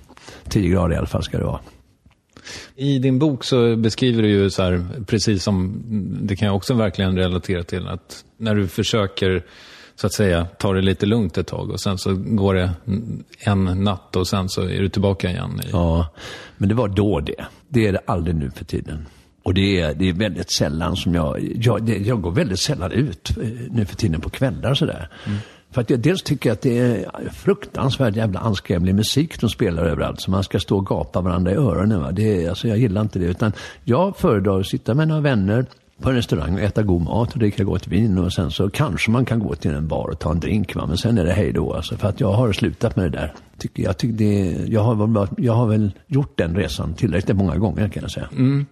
[0.50, 1.60] 10 grader i alla fall ska det vara.
[2.76, 5.84] I din bok så beskriver du ju så här, precis som,
[6.22, 9.44] det kan jag också verkligen relatera till, att när du försöker
[9.96, 12.72] så att säga ta det lite lugnt ett tag och sen så går det
[13.40, 15.62] en natt och sen så är du tillbaka igen.
[15.72, 16.08] Ja,
[16.58, 17.46] men det var då det.
[17.68, 19.06] Det är det aldrig nu för tiden.
[19.44, 22.92] Och det är, det är väldigt sällan som jag, jag, det, jag går väldigt sällan
[22.92, 25.10] ut eh, nu för tiden på kvällar och sådär.
[25.26, 25.38] Mm.
[25.72, 30.22] För att jag dels tycker att det är fruktansvärt jävla anskrämlig musik de spelar överallt.
[30.22, 32.02] Så man ska stå och gapa varandra i öronen.
[32.02, 32.12] Va?
[32.12, 33.26] Det är, alltså, jag gillar inte det.
[33.26, 33.52] Utan
[33.84, 35.66] jag föredrar att sitta med några vänner
[36.02, 38.18] på en restaurang och äta god mat och dricka gott vin.
[38.18, 40.76] Och sen så kanske man kan gå till en bar och ta en drink.
[40.76, 40.86] Va?
[40.86, 41.74] Men sen är det hej då.
[41.74, 43.34] Alltså, för att jag har slutat med det där.
[43.58, 47.90] Tycker, jag, tycker det, jag, har, jag har väl gjort den resan tillräckligt många gånger
[47.90, 48.30] kan jag säga.
[48.32, 48.66] Mm.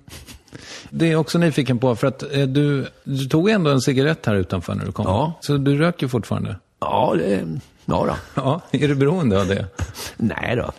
[0.89, 4.25] Det är jag också nyfiken på, för att eh, du, du tog ändå en cigarett
[4.25, 5.05] här utanför när du kom.
[5.05, 5.33] Ja.
[5.41, 6.55] Så du röker fortfarande?
[6.79, 8.15] Ja, det, ja då.
[8.35, 9.65] Ja, är du beroende av det?
[10.17, 10.71] Nej då.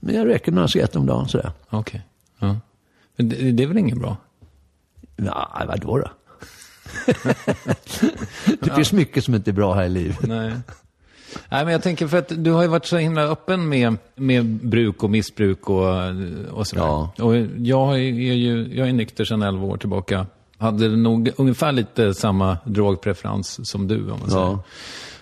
[0.00, 1.50] Men jag röker några cigaretter om dagen sådär.
[1.70, 1.78] Okej.
[1.78, 2.00] Okay.
[2.48, 2.56] Ja.
[3.16, 4.16] Men det, det är väl inget bra?
[5.18, 6.10] Nej, vadå då?
[8.60, 10.26] det finns mycket som inte är bra här i livet.
[10.26, 10.52] Nej.
[11.48, 14.46] Nej, men jag tänker för att du har ju varit så himla öppen med, med
[14.46, 15.86] bruk och missbruk och,
[16.50, 16.82] och sådär.
[16.82, 17.12] Ja.
[17.18, 20.26] Och jag är ju jag är nykter sedan 11 år tillbaka.
[20.58, 24.44] Hade nog ungefär lite samma drogpreferens som du, om man säger.
[24.44, 24.62] Ja.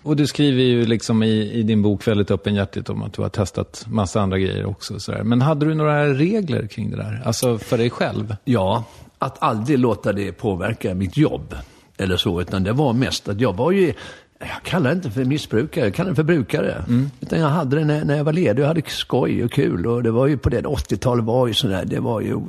[0.03, 3.29] Och du skriver ju liksom i, i din bok väldigt öppenhjärtigt om att du har
[3.29, 5.01] testat massa andra grejer också.
[5.01, 5.23] Sådär.
[5.23, 7.23] Men hade du några regler kring det där?
[7.25, 8.37] Alltså för dig själv?
[8.45, 8.85] Ja,
[9.19, 11.55] att aldrig låta det påverka mitt jobb.
[11.97, 13.93] Eller så, utan det var mest att jag var ju,
[14.39, 16.85] jag kallar det inte för missbrukare, jag kallar det för brukare.
[16.89, 17.11] Mm.
[17.21, 19.87] Utan jag hade det när, när jag var ledig, jag hade skoj och kul.
[19.87, 22.41] Och det var ju på det 80-talet var ju sådär, det var ju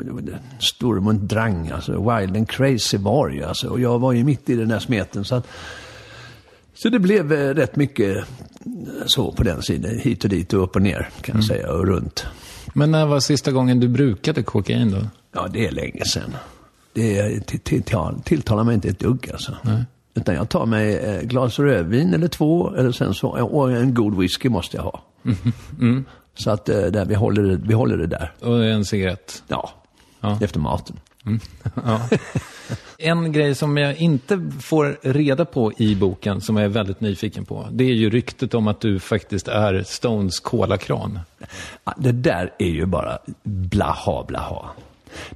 [0.60, 3.68] Sturm och Drang, alltså Wild and Crazy var ju alltså.
[3.68, 5.26] Och jag var ju mitt i den där smeten.
[5.26, 5.48] Så att,
[6.76, 8.26] så det blev eh, rätt mycket
[9.06, 11.88] så på den sidan, hit och dit och upp och ner kan jag säga, och
[11.88, 12.26] runt.
[12.74, 14.98] Men när var sista gången du brukade kokain då?
[15.32, 16.36] Ja, det är länge sedan.
[16.98, 19.56] Det till, till, till, tilltalar mig inte ett dugg alltså.
[19.62, 19.84] Nej.
[20.14, 24.18] Utan jag tar mig ett glas rödvin eller två, eller sen så, och en god
[24.18, 25.02] whisky måste jag ha.
[25.80, 26.06] Mm.
[26.36, 28.32] Så att eh, där, vi, håller det, vi håller det där.
[28.42, 29.44] Och en cigarett?
[29.48, 29.70] Ja,
[30.20, 30.40] Ja.
[30.42, 31.00] efter maten.
[31.86, 32.02] Ja.
[32.98, 37.46] En grej som jag inte får reda på i boken, som jag är väldigt nyfiken
[37.46, 41.20] på, det är ju ryktet om att du faktiskt är Stones kolakran.
[41.98, 44.66] Det där är ju bara blaha blaha.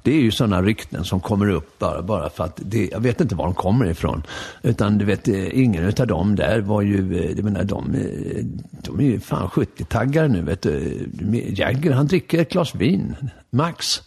[0.02, 3.20] Det är ju sådana rykten som kommer upp bara, bara för att det, jag vet
[3.20, 4.22] inte var de kommer ifrån.
[4.62, 8.44] Utan du vet, eh, ingen utav dem där var ju, eh, jag menar de, eh,
[8.82, 11.08] de är ju fan 70-taggare nu vet du.
[11.48, 13.16] Jagger han dricker ett glas vin,
[13.50, 14.02] max.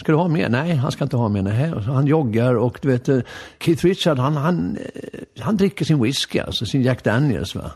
[0.00, 0.48] Ska du ha mer?
[0.48, 1.42] Nej, han ska inte ha mer.
[1.42, 1.72] Nej.
[1.86, 3.18] Han joggar och du vet, eh,
[3.60, 7.54] Keith Richard han, han, eh, han dricker sin whisky, alltså sin Jack Daniels.
[7.54, 7.70] Va?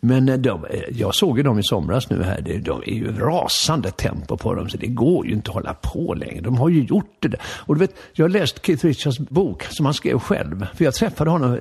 [0.00, 2.40] Men eh, de, jag såg ju dem i somras nu här.
[2.40, 5.74] Det- De är ju rasande tempo på dem, så det går ju inte att hålla
[5.74, 6.40] på längre.
[6.40, 7.40] De har ju gjort det där.
[7.44, 10.66] Och du vet, jag har läst Keith Richards bok som han skrev själv.
[10.74, 11.58] För jag träffade honom,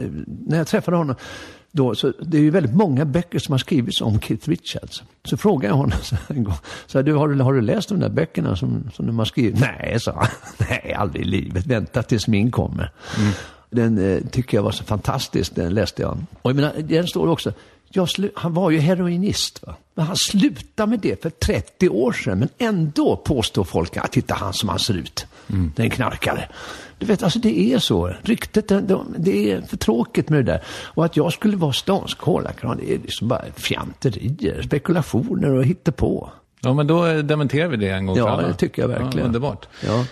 [0.47, 1.15] när jag träffade honom
[1.79, 5.03] då, så det är ju väldigt många böcker som har skrivits om Keith Richards.
[5.23, 6.55] Så frågade jag honom så en gång,
[6.87, 9.59] så du, har, du, har du läst de där böckerna som, som de har skrivit?
[9.59, 10.27] Nej, sa han.
[10.69, 11.65] Nej, aldrig i livet.
[11.65, 12.91] Vänta tills min kommer.
[13.69, 16.17] Den eh, tycker jag var så fantastisk, den läste jag.
[16.41, 17.53] Och jag menar, den står också,
[18.35, 19.67] han var ju heroinist.
[19.67, 19.75] Va?
[19.93, 22.39] Men han slutade med det för 30 år sedan.
[22.39, 25.25] Men ändå påstår folk att titta han som han ser ut.
[25.75, 26.49] Det är en knarkare.
[26.99, 28.13] Du vet, alltså det är så.
[28.21, 28.67] Ryktet,
[29.17, 30.63] det, är för tråkigt med det där.
[30.67, 36.29] Och att jag skulle vara stans kolakran, det är liksom bara fjanterier, spekulationer och hittepå.
[36.61, 38.47] Ja, men då eh, dementerar vi det en gång för Ja, alla.
[38.47, 39.17] det tycker jag verkligen.
[39.17, 39.67] Ja, underbart.
[39.85, 40.05] Ja.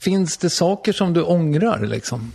[0.00, 2.32] Finns det saker som du ångrar liksom?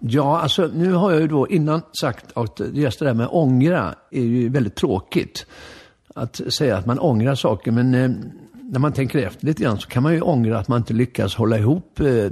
[0.00, 3.94] Ja, alltså nu har jag ju då innan sagt att just det där med ångra
[4.10, 5.46] är ju väldigt tråkigt.
[6.14, 8.10] Att säga att man ångrar saker, men eh,
[8.68, 11.34] när man tänker efter lite grann så kan man ju ångra att man inte lyckas
[11.34, 12.30] hålla ihop eh,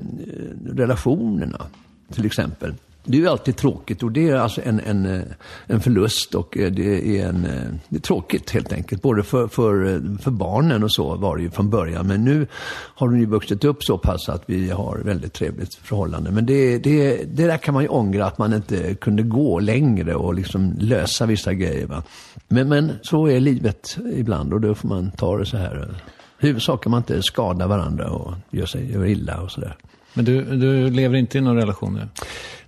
[0.67, 1.67] relationerna,
[2.13, 2.75] till exempel.
[3.09, 5.23] Det är ju alltid tråkigt och det är alltså en, en, eh,
[5.67, 9.03] en förlust och eh, det är, en, eh, det är tråkigt helt enkelt.
[9.03, 12.07] Både för, för, för barnen och så var det ju från början.
[12.07, 12.47] Men nu
[12.95, 16.31] har de ju vuxit upp så pass att vi har väldigt trevligt förhållande.
[16.31, 20.15] Men det, det, det där kan man ju ångra att man inte kunde gå längre
[20.15, 21.87] och liksom lösa vissa grejer.
[21.87, 22.03] Va?
[22.49, 25.95] Men, men så är livet ibland och då får man ta det så här.
[26.39, 29.77] Huvudsaken man inte skadar varandra och gör sig gör illa och sådär.
[30.15, 32.09] Men du, du lever inte i någon relation nu?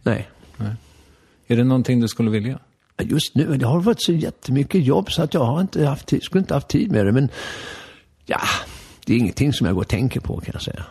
[0.02, 0.28] Nej.
[0.56, 0.74] Nej.
[1.46, 2.58] Är det någonting du skulle vilja?
[3.02, 6.22] Just nu, det har varit så jättemycket jobb så att jag har inte haft tid,
[6.22, 7.12] skulle inte haft tid med det.
[7.12, 7.28] Men
[8.26, 8.40] ja,
[9.06, 10.84] det är ingenting som jag går och tänker på kan jag säga.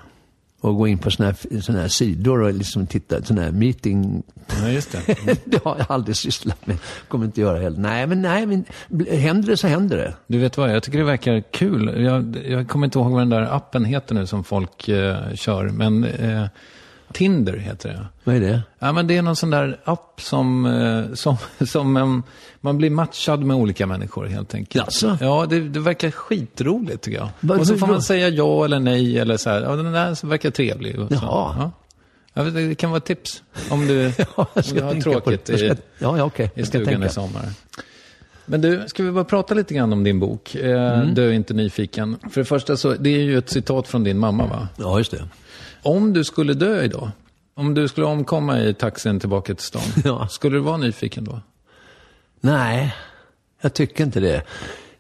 [0.67, 4.23] Och gå in på sådana här, såna här sidor och liksom titta, sådana här meeting.
[4.61, 5.17] Ja, just det.
[5.45, 6.77] det har jag aldrig sysslat med.
[7.07, 7.79] Kommer inte göra heller.
[7.79, 8.65] Nej, men nej, men
[9.11, 10.13] händer det så händer det.
[10.27, 12.03] Du vet vad, jag tycker det verkar kul.
[12.03, 15.69] Jag, jag kommer inte ihåg vad den där appen heter nu som folk eh, kör.
[15.69, 16.45] Men eh,
[17.13, 18.05] Tinder heter det.
[18.23, 18.61] Vad är det?
[18.79, 21.37] Ja, men det är någon sån där app som, eh, som,
[21.67, 22.23] som um,
[22.61, 24.85] man blir matchad med olika människor helt enkelt.
[24.85, 25.17] Jaså?
[25.21, 27.29] Ja, det, det verkar skitroligt tycker jag.
[27.39, 29.61] Vad- och så får man säga ja eller nej eller så här.
[29.61, 30.99] Ja, den där verkar trevlig.
[30.99, 31.13] Och så.
[31.15, 31.55] Jaha.
[31.59, 31.71] Ja.
[32.33, 34.01] Ja, det kan vara ett tips om du,
[34.37, 35.67] Ja, om du har tråkigt i,
[35.99, 36.51] Ja, ja, okej.
[36.55, 37.07] i stugan tänka.
[37.07, 37.43] i sommar.
[38.45, 40.55] Men du, ska vi bara prata lite grann om din bok?
[40.55, 41.13] Eh, Mm.
[41.13, 42.17] Du är inte nyfiken.
[42.31, 44.67] För det första så, det är ju ett citat från din mamma va?
[44.77, 45.23] Ja, just det.
[45.87, 47.09] Om du skulle dö idag,
[47.53, 50.27] om du skulle omkomma i taxin tillbaka till stan, Ja.
[50.27, 51.41] skulle du vara nyfiken då?
[52.41, 52.95] Nej,
[53.61, 54.41] jag tycker inte det.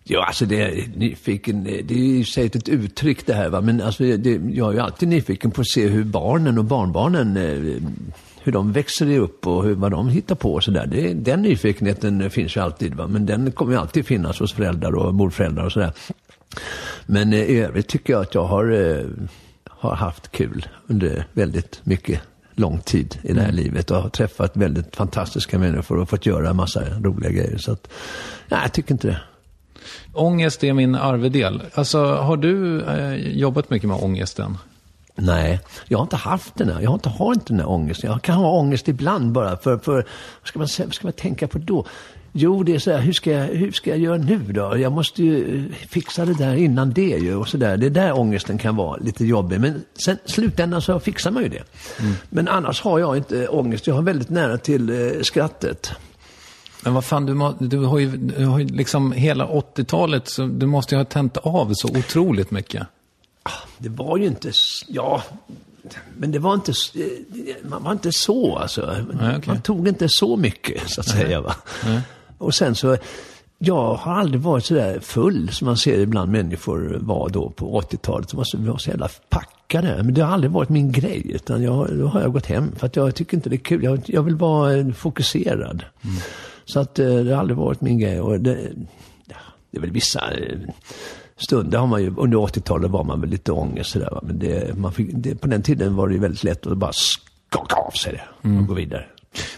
[0.03, 3.81] Ja, alltså det är nyfiken, det är ju sig ett uttryck det här va, men
[3.81, 7.81] alltså det, jag är ju alltid nyfiken på att se hur barnen och barnbarnen, eh,
[8.43, 11.13] hur de växer upp och hur, vad de hittar på och sådär.
[11.15, 15.13] Den nyfikenheten finns ju alltid va, men den kommer ju alltid finnas hos föräldrar och
[15.13, 15.91] morföräldrar och sådär.
[17.05, 19.05] Men eh, i övrigt tycker jag att jag har, eh,
[19.79, 22.21] har haft kul under väldigt mycket
[22.51, 26.49] lång tid i det här livet och har träffat väldigt fantastiska människor och fått göra
[26.49, 27.57] en massa roliga grejer.
[27.57, 27.87] Så att,
[28.47, 29.19] nej, jag tycker inte det.
[30.13, 31.61] Ångest är min arvedel.
[31.73, 34.57] Alltså, har du eh, jobbat mycket med ångesten?
[35.15, 36.81] Nej, jag har inte haft den här.
[36.81, 38.11] Jag har inte, har inte den här ångesten.
[38.11, 41.47] Jag kan ha ångest ibland bara för, för vad ska man, vad ska man tänka
[41.47, 41.85] på då?
[42.39, 44.77] Jo, det är så här, hur ska, jag, hur ska jag göra nu då?
[44.77, 47.77] Jag måste ju eh, fixa det där innan det ju och så där.
[47.77, 49.59] Det är där ångesten kan vara lite jobbig.
[49.59, 51.63] Men sen slutändan så fixar man ju det.
[52.29, 53.87] Men annars har jag inte ångest.
[53.87, 55.91] Jag har väldigt nära till eh, skrattet.
[56.83, 60.45] Men vad fan, du, må, du, har ju, du har ju liksom hela 80-talet, så
[60.45, 62.87] du måste ju ha tänt av så otroligt mycket.
[63.77, 64.51] Det var ju inte,
[64.87, 65.23] ja,
[66.17, 68.95] men det var inte, eh, man var inte så alltså.
[69.13, 69.43] Nej, okej.
[69.45, 71.55] Man tog inte så mycket så att säga va.
[72.37, 72.97] Och sen så,
[73.57, 77.81] jag har aldrig varit så där full som man ser ibland människor var då på
[77.81, 78.29] 80-talet.
[78.29, 80.03] De var så, var så jävla packade.
[80.03, 81.31] Men det har aldrig varit min grej.
[81.33, 82.75] Utan jag, då har jag gått hem.
[82.75, 83.83] För att jag tycker inte det är kul.
[83.83, 85.83] Jag, jag vill vara eh, fokuserad.
[86.65, 88.21] Så att eh, det har aldrig varit min grej.
[88.21, 88.71] Och det,
[89.71, 90.59] det är väl vissa eh,
[91.37, 94.19] stunder har man ju, under 80-talet var man väl lite ångest sådär.
[94.23, 96.93] Men det, man fick, det, på den tiden var det ju väldigt lätt att bara
[96.93, 99.05] skaka av sig det och gå vidare.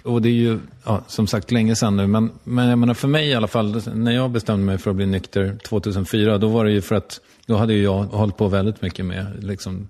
[0.04, 2.08] Och det är ju, ja, som sagt, länge sedan nu.
[2.08, 4.96] Men, men jag menar för mig i alla fall, när jag bestämde mig för att
[4.96, 8.48] bli nykter 2004, då var det ju för att, då hade ju jag hållit på
[8.48, 9.90] väldigt mycket med liksom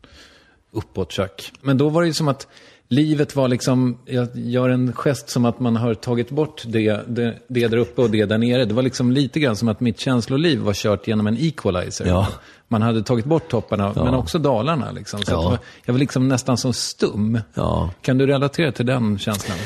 [0.72, 1.52] uppåtchack.
[1.62, 2.48] Men då var det ju som att
[2.88, 7.38] livet var liksom, jag gör en gest som att man har tagit bort det, det,
[7.48, 8.66] det där uppe och det där nere.
[8.66, 12.06] Det var liksom lite grann som att mitt känsloliv var kört genom en equalizer.
[12.06, 12.28] Ja.
[12.72, 14.92] Man hade tagit bort topparna, men också dalarna.
[14.92, 15.20] Liksom.
[15.24, 15.58] Så Ja.
[15.86, 17.40] jag var liksom nästan som stum.
[17.54, 17.90] Ja.
[18.02, 19.58] Kan du relatera till den känslan?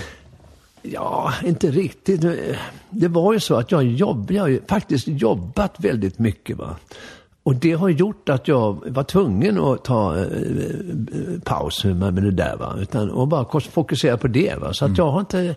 [0.82, 2.22] Ja, inte riktigt.
[2.89, 6.58] Det var ju så att jag, jobb, jag har ju faktiskt jobbat väldigt mycket.
[6.58, 6.76] Va?
[7.43, 10.26] Och det har gjort att jag var tvungen att ta eh,
[11.43, 12.56] paus med det där.
[12.58, 12.76] Va?
[12.80, 14.56] Utan, och bara fokusera på det.
[14.62, 14.74] Va?
[14.74, 15.56] Så att jag har inte...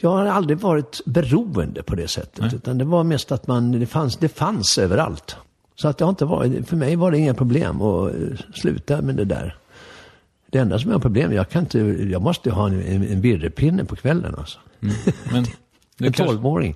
[0.00, 2.54] Jag har aldrig varit beroende på det sättet.
[2.54, 5.36] Utan det var mest att man, det, fanns, det fanns överallt.
[5.80, 8.20] Så att det har inte varit, för mig var det inga problem att eh,
[8.54, 9.56] sluta med det där.
[10.50, 11.78] Det enda som är problem, jag kan inte,
[12.10, 14.58] jag måste ha en, en, en virrepinne på kvällen alltså.
[15.32, 15.44] Men,
[15.98, 16.74] du En tolvåring.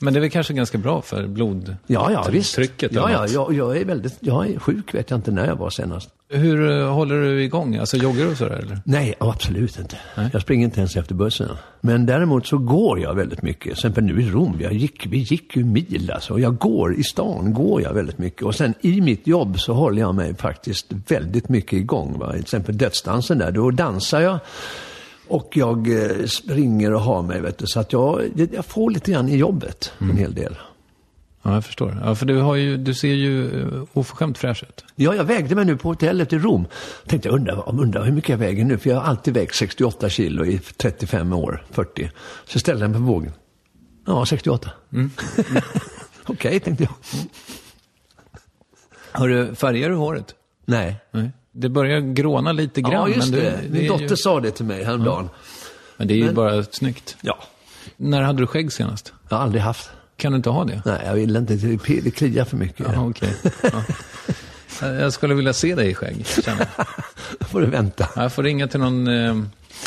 [0.00, 1.76] Men det är väl kanske ganska bra för blod...
[1.86, 2.58] Ja, ja, visst.
[2.58, 5.56] Ja, och ja, jag, jag är väldigt, jag är sjuk vet jag inte när jag
[5.56, 6.10] var senast.
[6.28, 7.76] Hur eh, håller du igång?
[7.76, 8.80] Alltså joggar du sådär eller?
[8.84, 9.96] Nej, absolut inte.
[10.16, 10.30] Nej.
[10.32, 11.48] Jag springer inte ens efter bussen.
[11.80, 13.62] Men däremot så går jag väldigt mycket.
[13.62, 16.32] Till exempel nu i Rom, jag gick, vi gick ju mil alltså.
[16.32, 18.42] Och jag går, i stan går jag väldigt mycket.
[18.42, 22.18] Och sen i mitt jobb så håller jag mig faktiskt väldigt mycket igång.
[22.18, 22.32] Va?
[22.32, 24.38] Till exempel dödsdansen där, då dansar jag.
[25.28, 27.66] Och jag eh, springer och har mig, vet du.
[27.66, 28.22] Så att jag,
[28.52, 30.56] jag får lite grann i jobbet, en hel del.
[31.42, 32.00] Ja, jag förstår.
[32.04, 34.84] Ja, för du, har ju, du ser ju uh, oförskämt fräsch ut.
[34.94, 36.66] Ja, jag vägde mig nu på hotellet i Rom.
[37.06, 40.08] Tänkte jag undrar, undrar hur mycket jag väger nu, för jag har alltid vägt 68
[40.08, 42.10] kilo i 35 år, 40.
[42.44, 43.32] Så ställde jag mig på vågen.
[44.06, 44.70] Ja, 68.
[44.92, 45.10] Mm.
[46.26, 46.94] Okej, tänkte jag.
[49.12, 50.34] Har du, färgar du håret?
[50.64, 50.96] Nej.
[51.10, 51.30] Nej.
[51.56, 52.92] Det börjar gråna lite grann.
[52.92, 53.60] Ja, just men det.
[53.62, 55.30] Du, Min dotter ju, sa det till mig häromdagen.
[55.96, 57.16] Men det är ju Men- bara snyggt.
[57.20, 57.38] Ja.
[57.96, 59.12] När hade du skägg senast?
[59.28, 59.90] Jag har aldrig haft.
[60.16, 60.82] Kan du inte ha det?
[60.84, 61.54] Nej, jag vill inte.
[61.54, 62.86] Det det kliar för mycket.
[62.94, 63.34] Ja, okej.
[63.62, 64.88] Ja.
[64.88, 66.26] Jag skulle vilja se dig i skägg.
[67.38, 68.08] Då får du vänta.
[68.16, 69.08] Jag får ringa till någon...
[69.08, 69.36] Eh,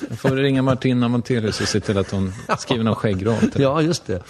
[0.10, 3.52] jag får ringa Martina Montelius och se till att hon skriver någon dig.
[3.56, 4.22] Ja, just det.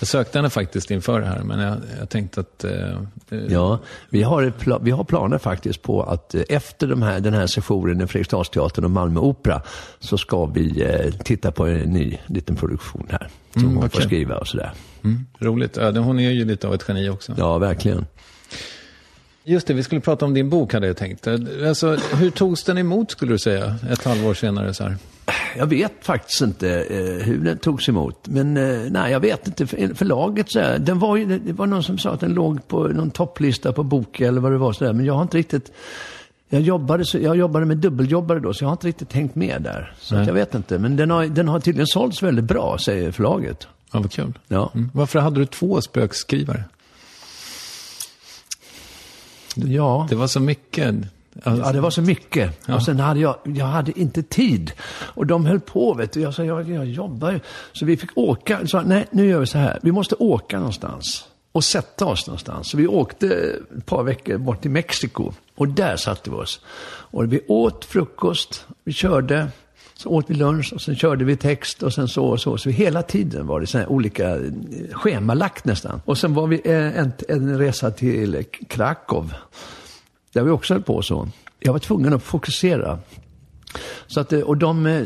[0.00, 2.64] Jag sökte henne faktiskt inför det här, men jag, jag tänkte att...
[2.64, 2.70] Eh,
[3.48, 3.78] Ja,
[4.10, 7.46] vi har, pla- vi har planer faktiskt på att eh, efter de här, den här
[7.46, 9.62] sessionen i Fredriksdalsteatern och Malmö Opera
[9.98, 13.28] så ska vi eh, titta på en ny liten produktion här.
[13.52, 14.72] Som Mm, hon vad får skriva och sådär.
[15.04, 15.76] Mm, roligt.
[15.76, 17.34] Ja, hon är ju lite av ett geni också.
[17.38, 18.06] Ja, verkligen.
[19.44, 21.26] Just det, vi skulle prata om din bok hade jag tänkt.
[21.66, 24.96] Alltså, hur togs den emot skulle du säga, ett halvår senare så här?
[25.56, 28.28] Jag vet faktiskt inte eh, hur den togs emot.
[28.28, 29.66] Men eh, nej, jag vet inte.
[29.66, 32.68] För, förlaget så här, den var ju, det var någon som sa att den låg
[32.68, 34.72] på någon topplista på bok eller vad det var.
[34.72, 34.92] Så där.
[34.92, 35.72] Men jag har inte riktigt...
[36.48, 39.62] Jag jobbade, så, jag jobbade med dubbeljobbare då, så jag har inte riktigt hängt med
[39.62, 39.94] där.
[39.98, 40.78] Så jag vet inte.
[40.78, 43.68] Men den har, den har tydligen sålts väldigt bra, säger förlaget.
[43.92, 44.38] Ja, vad kul.
[44.48, 44.70] Ja.
[44.74, 44.90] Mm.
[44.94, 46.64] Varför hade du två spökskrivare?
[49.54, 50.06] Ja.
[50.10, 50.94] Det var så mycket.
[51.44, 52.66] Ja, det var så mycket.
[52.66, 52.74] Ja.
[52.74, 54.72] Och sen hade jag, jag hade inte tid.
[54.90, 56.20] Och de höll på, vet du.
[56.20, 57.40] Jag sa, jag, jag jobbar ju.
[57.72, 58.66] Så vi fick åka.
[58.66, 59.78] Sa, nej, nu gör vi så här.
[59.82, 61.28] Vi måste åka någonstans.
[61.52, 62.70] Och sätta oss någonstans.
[62.70, 63.26] Så vi åkte
[63.78, 65.32] ett par veckor bort till Mexiko.
[65.54, 66.60] Och där satte vi oss.
[66.88, 68.66] Och vi åt frukost.
[68.84, 69.48] Vi körde.
[69.94, 72.58] Så åt vi lunch och sen körde vi text och sen så och så.
[72.58, 74.40] Så hela tiden var det här olika eh,
[74.92, 76.00] schemalagt nästan.
[76.04, 79.32] Och sen var vi eh, en, en resa till Krakow.
[80.36, 81.28] Där vi också höll på så.
[81.60, 82.98] Jag var tvungen att fokusera.
[84.06, 85.02] Så att, eh, och de, eh,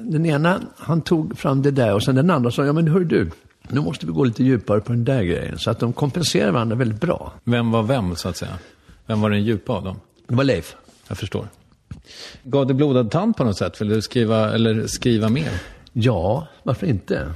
[0.00, 3.00] den ena, han tog fram det där och sen den andra sa, ja men hör
[3.00, 3.30] du,
[3.68, 5.58] nu måste vi gå lite djupare på den där grejen.
[5.58, 7.32] Så att de kompenserar varandra väldigt bra.
[7.44, 8.58] Vem var vem, så att säga?
[9.06, 10.00] Vem var den djupa av dem?
[10.28, 10.76] Det var Leif.
[11.08, 11.48] Jag förstår.
[12.42, 13.80] Gav det blodad tand på något sätt?
[13.80, 15.50] Vill du skriva, eller skriva mer?
[15.92, 17.28] Ja, varför inte?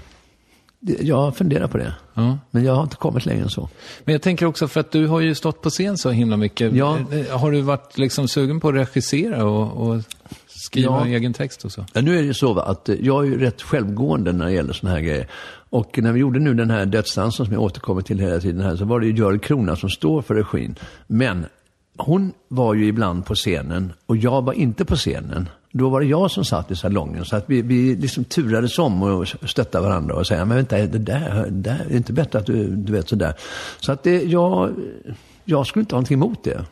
[1.00, 1.94] Jag funderar på det.
[2.14, 2.38] Ja.
[2.50, 3.68] Men jag har inte kommit längre än så.
[4.04, 6.72] Men jag tänker också för att du har ju stått på scen så himla mycket.
[6.72, 6.98] Ja.
[7.12, 10.02] Eh, Har du varit liksom sugen på att regissera och, och
[10.48, 11.06] skriva Ja.
[11.06, 11.84] egen text och så?
[11.92, 14.44] Ja, nu är det ju så va, att eh, jag är ju rätt självgående när
[14.46, 15.28] det gäller sådana här grejer.
[15.70, 18.76] Och när vi gjorde nu den här dödsdansen som jag återkommer till hela tiden här,
[18.76, 20.74] så var det ju Görel Krona som står för regin.
[21.06, 21.46] Men
[21.98, 25.48] hon var ju ibland på scenen och jag var inte på scenen.
[25.72, 27.24] Då var det jag som satt i salongen.
[27.24, 30.86] Så att vi, vi liksom turades om och stöttade varandra och säga, men vänta, det
[30.98, 33.34] där, det där är inte bättre att du, du vet sådär.
[33.80, 34.70] Så att det, jag,
[35.44, 36.64] jag skulle inte ha någonting emot det.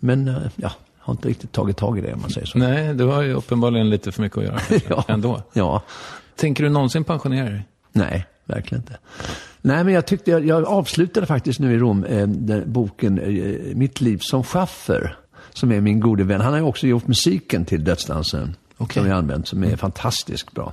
[0.00, 2.58] Men eh, ja, jag har inte riktigt tagit tag i det om man säger så.
[2.58, 5.04] Nej, du har ju uppenbarligen lite för mycket att göra Ja.
[5.08, 5.42] ändå.
[5.52, 5.82] Ja.
[6.36, 7.68] Tänker du någonsin pensionera dig?
[7.92, 8.98] Nej, verkligen inte.
[9.60, 13.76] Nej, men jag tyckte, jag, jag avslutade faktiskt nu i Rom eh, den boken eh,
[13.76, 15.16] Mitt liv som schaffer.
[15.54, 16.40] Som är min gode vän.
[16.40, 18.56] Han har ju också gjort musiken till Dödsdansen.
[18.92, 20.72] Som jag använt, som är fantastiskt bra.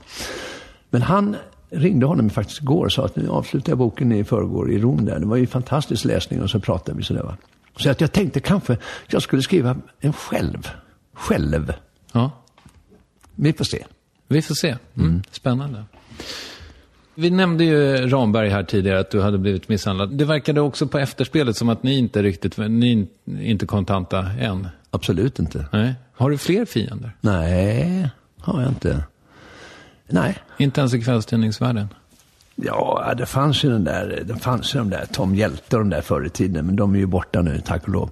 [0.90, 1.36] Men han
[1.70, 5.06] ringde honom faktiskt igår och sa att nu avslutar jag boken i förrgår i Rom
[5.06, 5.20] där.
[5.20, 7.38] Det var ju fantastisk läsning och så pratade vi sådär va.
[7.78, 8.78] Så att jag tänkte kanske
[9.08, 10.70] jag skulle skriva en själv.
[11.14, 11.74] Själv.
[12.12, 12.32] Ja.
[13.36, 13.86] Vi får se.
[14.28, 14.78] Vi får se.
[14.98, 15.22] Mm.
[15.32, 15.84] Spännande.
[17.20, 20.18] Vi nämnde ju Ramberg här tidigare, att du hade blivit misshandlad.
[20.18, 24.68] Det verkade också på efterspelet som att ni inte riktigt, ni inte kontanta än.
[24.92, 25.66] Absolut inte.
[25.72, 25.94] Nej.
[26.14, 27.12] Har du fler fiender?
[27.22, 28.10] Nej,
[28.40, 29.04] har jag inte.
[30.08, 30.38] Nej.
[30.58, 31.88] Inte ens i kvällstidningsvärlden?
[32.56, 35.90] Ja, det fanns ju den där, det fanns ju de där Tom Hjälte och de
[35.90, 38.10] där förr i tiden, men de är ju borta nu, tack och lov.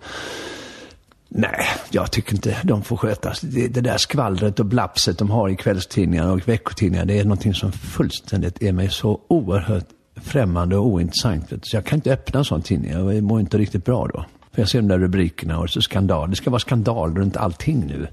[1.29, 3.41] Nej, jag tycker inte de får skötas.
[3.41, 7.53] Det, det där skvallret och blapset de har i kvällstidningar och veckotidningar, det är någonting
[7.53, 11.49] som fullständigt är mig så oerhört främmande och ointressant.
[11.49, 14.25] Så jag kan inte öppna en sån tidning, jag mår inte riktigt bra då.
[14.51, 16.29] För jag ser de där rubrikerna och så skandal.
[16.29, 18.07] Det ska vara skandal runt allting nu.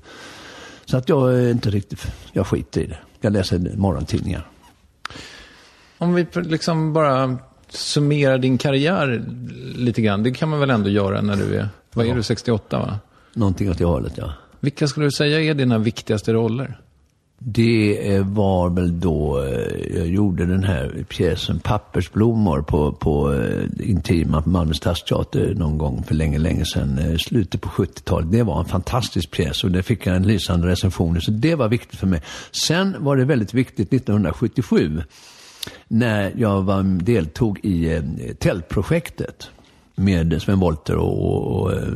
[0.85, 2.99] Så att jag är inte riktigt, jag skiter i det.
[3.21, 4.49] Jag läser morgontidningar.
[5.99, 7.39] Om vi liksom bara
[7.69, 9.25] summerar din karriär
[9.77, 10.23] lite grann.
[10.23, 12.99] Det kan man väl ändå göra när du är, vad är du, 68 va?
[13.35, 14.33] Någonting åt det hållet, ja.
[14.61, 16.81] Vilka skulle du säga är dina viktigaste roller?
[17.39, 24.43] Det var väl då eh, jag gjorde den här pjäsen Pappersblommor på, på eh, Intima
[24.43, 26.99] på Malmö Stadsteater någon gång för länge, länge sedan.
[26.99, 28.33] eh, Slutet på 70-talet.
[28.33, 31.21] Det var en fantastisk pjäs och det fick jag en lysande recension.
[31.21, 32.23] Så det var viktigt för mig.
[32.67, 35.03] Sen var det väldigt viktigt 1977
[35.89, 38.03] när jag var, deltog i
[38.39, 39.51] tältprojektet
[39.95, 41.89] med Sven Wollter och, och, och eh,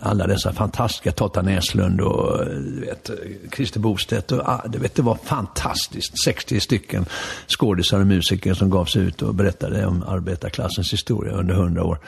[0.00, 3.10] alla dessa fantastiska, Totta Näslund och eh, du vet,
[3.54, 4.32] Christer Bostedt.
[4.32, 6.24] Och, ah, du vet, det var fantastiskt.
[6.24, 7.06] 60 stycken
[7.46, 11.98] skådisar och musiker som gav sig ut och berättade om arbetarklassens historia under 100 år.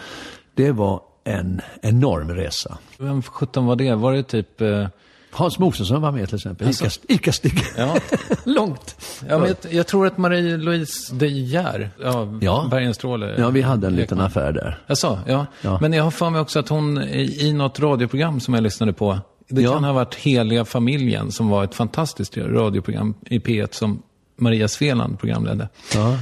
[0.55, 2.79] Det var en enorm resa.
[2.99, 3.95] Vem sjutton var det?
[3.95, 4.61] Var det typ...
[4.61, 4.89] Eh...
[5.33, 6.67] Hans Mosesson var med till exempel.
[6.67, 7.63] Alltså- Ica, Ica-Stig.
[7.77, 7.97] Ja.
[8.45, 8.97] Långt.
[9.29, 12.69] Ja, men jag, jag tror att Marie-Louise De Geer, ja, Ja.
[12.71, 13.35] Bergenstråle.
[13.39, 14.27] Ja, vi hade en liten lekman.
[14.27, 14.53] affär
[14.87, 14.95] där.
[14.95, 15.47] Sa, ja.
[15.63, 15.79] Ja.
[15.81, 18.93] Men jag har för mig också att hon i, i något radioprogram som jag lyssnade
[18.93, 19.73] på, det Ja.
[19.73, 24.03] kan ha varit Heliga familjen som var ett fantastiskt radioprogram i P1 som
[24.39, 25.69] Maria Sveland programledde.
[25.95, 26.19] Ja.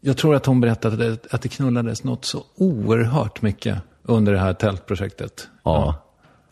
[0.00, 4.54] Jag tror att hon berättade att det knullades något så oerhört mycket under det här
[4.54, 5.48] tältprojektet.
[5.64, 5.94] Ja.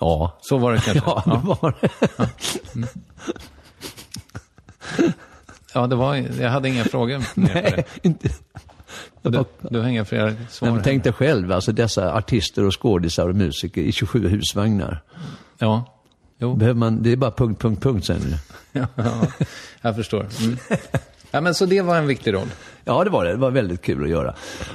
[0.01, 0.39] Ja.
[0.41, 1.03] Så var det kanske?
[1.11, 2.89] Ja, det var det.
[5.75, 7.71] Ja, det var, jag hade inga frågor mer på det.
[7.77, 8.29] Nej, inte.
[9.23, 10.71] Du, du har inga fler svar?
[10.71, 15.03] Nej, tänk dig själv, alltså dessa artister och skådisar och musiker i 27 husvagnar.
[15.59, 15.85] Ja.
[16.39, 16.55] Jo.
[16.55, 18.35] Behöver man, det är bara punkt, punkt, punkt sen.
[18.73, 18.87] Ja,
[19.81, 20.27] jag förstår.
[20.41, 20.57] Mm.
[21.31, 22.49] Ja, men så det var en viktig roll.
[22.85, 23.31] Ja, det var det.
[23.31, 24.35] Det var väldigt kul att göra.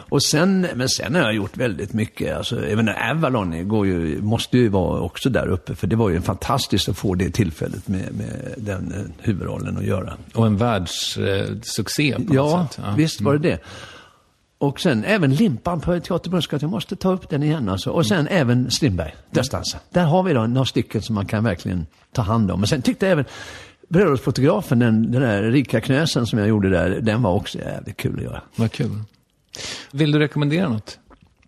[0.09, 2.37] Och sen, men sen har jag gjort väldigt mycket.
[2.37, 5.75] Alltså, även Avalon går ju, måste ju vara också där uppe.
[5.75, 9.85] För det var ju fantastiskt att få det tillfället med, med den eh, huvudrollen att
[9.85, 10.13] göra.
[10.33, 12.83] Och en världssuccé på något Ja, sätt.
[12.85, 12.95] Mm.
[12.95, 13.59] visst var det det.
[14.57, 17.89] Och sen även Limpan på Teaterbrunnsgatan, jag måste ta upp den igen alltså.
[17.89, 19.79] Och sen även Strindberg, Dödsdansen.
[19.89, 22.59] Där har vi då några stycken som man kan verkligen ta hand om.
[22.59, 23.25] Men sen tyckte jag även
[23.87, 28.17] bröllopsfotografen, den, den där rika knösen som jag gjorde där, den var också jävligt kul
[28.17, 28.41] att göra.
[28.55, 29.03] Vad kul.
[29.91, 30.99] Vill du rekommendera något?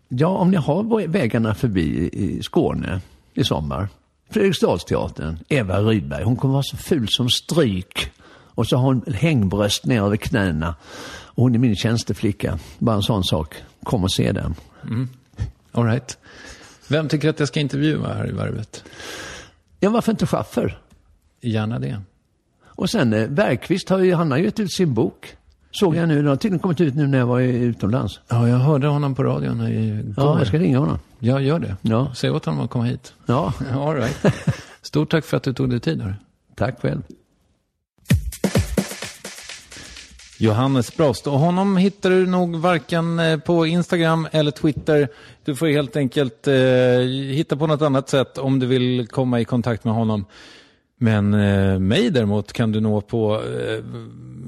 [0.07, 3.01] Ja, om ni har vägarna förbi i Skåne
[3.33, 3.89] i sommar.
[4.29, 8.11] Fredriksdalsteatern, Eva Rydberg, hon kommer vara så ful som stryk.
[8.57, 10.75] Och så har hon hängbröst ner över knäna.
[11.07, 12.59] Och hon är min tjänsteflicka.
[12.79, 13.55] Bara en sån sak.
[13.83, 14.55] Kom och se den.
[15.71, 16.17] All right.
[16.87, 18.83] Vem tycker att jag ska intervjua här i Värvet?
[19.79, 20.77] Ja, varför inte Schaffer?
[21.41, 22.01] Gärna det.
[22.77, 25.35] Och sen eh, Bergqvist har ju, han har gett ut sin bok.
[25.71, 28.19] Såg jag nu, den har tydligen kommit ut nu när jag var utomlands.
[28.27, 30.13] Ja, jag hörde honom på radion igår.
[30.17, 30.99] Ja, jag ska ringa honom.
[31.19, 31.75] Ja, gör det.
[31.81, 32.11] Ja.
[32.15, 33.13] Säg åt honom att komma hit.
[33.25, 34.17] Ja, All right.
[34.81, 36.01] Stort tack för att du tog dig tid.
[36.01, 36.15] Här.
[36.55, 37.01] tack själv.
[40.39, 41.27] Johannes Brost.
[41.27, 45.07] Och honom hittar du nog varken eh, på Instagram eller Twitter.
[45.45, 46.55] Du får helt enkelt eh,
[47.33, 50.25] hitta på något annat sätt om du vill komma i kontakt med honom.
[50.97, 53.83] Men eh, mig däremot kan du nå på eh,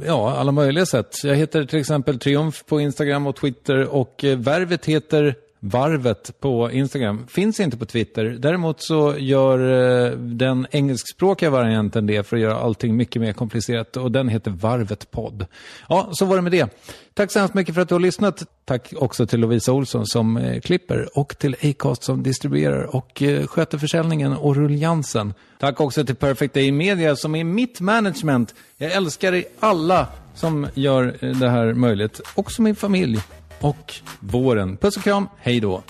[0.06, 1.24] ja, alla möjliga sätt.
[1.24, 6.72] Jag heter till exempel Triumf på Instagram och Twitter och eh, Värvet heter Varvet på
[6.72, 7.28] Instagram.
[7.28, 8.26] Finns inte på Twitter.
[8.26, 9.60] Däremot så gör
[10.06, 14.52] eh, den engelskspråkiga varianten det för att göra allting mycket mer komplicerat och den heter
[14.52, 15.46] Varvet podd.
[15.90, 16.70] Ja, så var det med det.
[17.14, 18.44] Tack så hemskt mycket för att du har lyssnat.
[18.66, 23.48] Tack också till Lovisa Olsson som eh, klipper och till Acast som distribuerar och eh,
[23.48, 25.34] sköter försäljningen och ruljansen.
[25.60, 28.56] Tack också till Perfect Day Media som är mitt management.
[28.78, 32.22] Jag älskar er alla som gör det här möjligt.
[32.36, 33.20] Också min familj
[33.62, 34.78] och våren.
[34.78, 35.84] Puss och kram, hej då!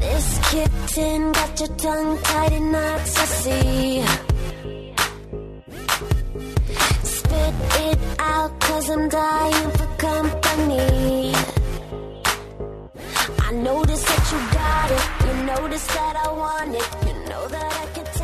[0.00, 4.04] This kitten got your tongue tied in knots, I see.
[7.02, 11.32] Spit it out, cause I'm dying for company.
[13.38, 17.72] I notice that you got it, you notice that I want it, you know that
[17.72, 18.21] I can.